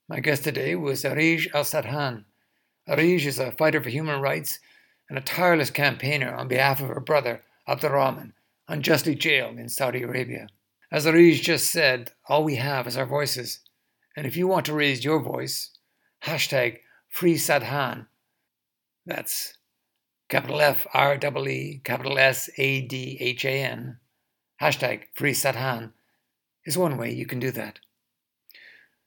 My 0.09 0.21
guest 0.21 0.45
today 0.45 0.75
was 0.75 1.05
Areej 1.05 1.47
Al 1.55 1.65
Sadhan. 1.65 2.25
Areej 2.89 3.25
is 3.27 3.39
a 3.39 3.53
fighter 3.53 3.83
for 3.83 3.89
human 3.89 4.21
rights 4.21 4.59
and 5.09 5.19
a 5.19 5.23
tireless 5.23 5.71
campaigner 5.71 6.35
on 6.35 6.49
behalf 6.49 6.81
of 6.81 6.89
her 6.89 7.01
brother, 7.01 7.43
Abdulrahman, 7.67 8.33
unjustly 8.69 9.15
jailed 9.15 9.59
in 9.59 9.69
Saudi 9.69 10.03
Arabia. 10.03 10.49
As 10.93 11.07
Areej 11.07 11.41
just 11.41 11.73
said, 11.73 12.13
all 12.29 12.45
we 12.45 12.57
have 12.57 12.87
is 12.87 12.97
our 12.97 13.07
voices. 13.07 13.61
And 14.17 14.27
if 14.27 14.37
you 14.37 14.47
want 14.47 14.67
to 14.67 14.75
raise 14.75 15.05
your 15.05 15.21
voice, 15.21 15.71
hashtag 16.25 16.79
Free 17.09 17.35
Sadhan. 17.35 18.07
That's 19.07 19.55
capital 20.29 20.61
F 20.61 20.87
R 20.95 21.15
E 21.15 21.49
E, 21.49 21.81
capital 21.85 22.19
S 22.19 22.49
A 22.57 22.81
D 22.83 23.17
H 23.21 23.45
A 23.45 23.63
N, 23.63 23.99
hashtag 24.61 25.05
Free 25.15 25.33
Sadhan, 25.33 25.93
is 26.65 26.79
one 26.79 26.97
way 26.97 27.13
you 27.13 27.27
can 27.27 27.41
do 27.41 27.51
that. 27.53 27.79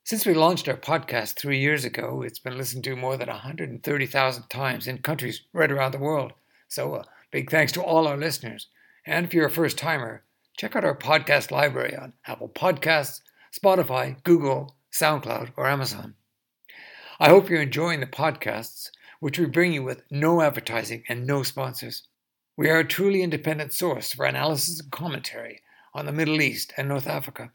Since 0.03 0.25
we 0.25 0.34
launched 0.34 0.69
our 0.69 0.77
podcast 0.77 1.36
three 1.36 1.60
years 1.60 1.84
ago, 1.84 2.21
it's 2.21 2.39
been 2.39 2.58
listened 2.58 2.86
to 2.86 2.95
more 2.95 3.17
than 3.17 3.27
130,000 3.27 4.47
times 4.47 4.88
in 4.88 4.99
countries 4.99 5.41
right 5.51 5.71
around 5.71 5.91
the 5.91 5.97
world. 5.97 6.32
So, 6.69 6.95
uh, 6.95 7.03
big 7.32 7.51
thanks 7.51 7.73
to 7.73 7.84
all 7.84 8.08
our 8.08 8.15
listeners. 8.15 8.67
And 9.06 9.25
if 9.25 9.34
you're 9.34 9.47
a 9.47 9.51
first 9.51 9.77
timer, 9.77 10.23
check 10.58 10.75
out 10.75 10.86
our 10.86 10.97
podcast 10.97 11.51
library 11.51 11.95
on 11.95 12.13
Apple 12.25 12.47
Podcasts, 12.47 13.19
Spotify, 13.53 14.23
Google, 14.23 14.75
SoundCloud, 14.93 15.51
or 15.58 15.67
Amazon. 15.67 16.15
I 17.19 17.30
hope 17.30 17.49
you're 17.49 17.62
enjoying 17.62 17.99
the 17.99 18.06
podcasts 18.06 18.89
which 19.19 19.39
we 19.39 19.45
bring 19.45 19.73
you 19.73 19.84
with 19.84 20.03
no 20.12 20.41
advertising 20.41 21.03
and 21.08 21.25
no 21.25 21.43
sponsors. 21.43 22.03
We 22.56 22.69
are 22.69 22.80
a 22.80 22.88
truly 22.88 23.21
independent 23.21 23.73
source 23.73 24.13
for 24.13 24.25
analysis 24.25 24.80
and 24.80 24.91
commentary 24.91 25.62
on 25.93 26.06
the 26.06 26.12
Middle 26.12 26.41
East 26.41 26.73
and 26.77 26.88
North 26.88 27.08
Africa. 27.08 27.51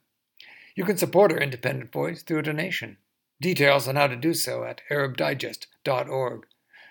You 0.75 0.85
can 0.85 0.97
support 0.97 1.33
our 1.33 1.39
independent 1.39 1.93
voice 1.93 2.23
through 2.23 2.39
a 2.39 2.43
donation. 2.43 2.99
Details 3.41 3.89
on 3.89 3.97
how 3.97 4.07
to 4.07 4.17
do 4.17 4.35
so 4.35 4.65
at 4.65 4.81
arabdigest.org. 4.91 6.47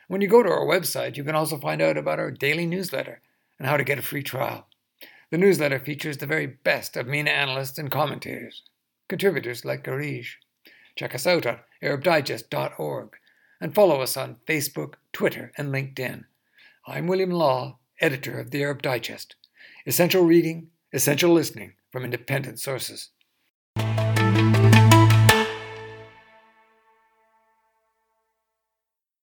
When 0.08 0.22
you 0.22 0.28
go 0.28 0.44
to 0.44 0.50
our 0.50 0.66
website, 0.66 1.16
you 1.16 1.24
can 1.24 1.36
also 1.36 1.58
find 1.58 1.82
out 1.82 1.98
about 1.98 2.20
our 2.20 2.32
daily 2.32 2.66
newsletter 2.66 3.22
and 3.58 3.68
how 3.68 3.78
to 3.78 3.84
get 3.84 4.00
a 4.00 4.02
free 4.02 4.24
trial. 4.24 4.68
The 5.30 5.38
newsletter 5.38 5.80
features 5.80 6.18
the 6.18 6.26
very 6.26 6.48
best 6.48 6.98
of 6.98 7.08
MENA 7.08 7.32
analysts 7.32 7.78
and 7.78 7.90
commentators, 7.90 8.64
contributors 9.08 9.64
like 9.64 9.86
Areej. 9.86 10.28
Check 10.98 11.16
us 11.16 11.26
out 11.26 11.46
at 11.46 11.64
arabdigest.org 11.82 13.16
and 13.62 13.76
follow 13.76 14.02
us 14.02 14.18
on 14.18 14.38
Facebook, 14.48 14.96
Twitter, 15.14 15.52
and 15.56 15.72
LinkedIn. 15.72 16.24
I'm 16.88 17.06
William 17.06 17.30
Law, 17.30 17.78
editor 18.02 18.40
of 18.40 18.50
the 18.50 18.64
Arab 18.64 18.82
Digest. 18.82 19.36
Essential 19.86 20.24
reading, 20.24 20.70
essential 20.92 21.32
listening 21.32 21.74
from 21.92 22.04
independent 22.04 22.60
sources. 22.60 23.12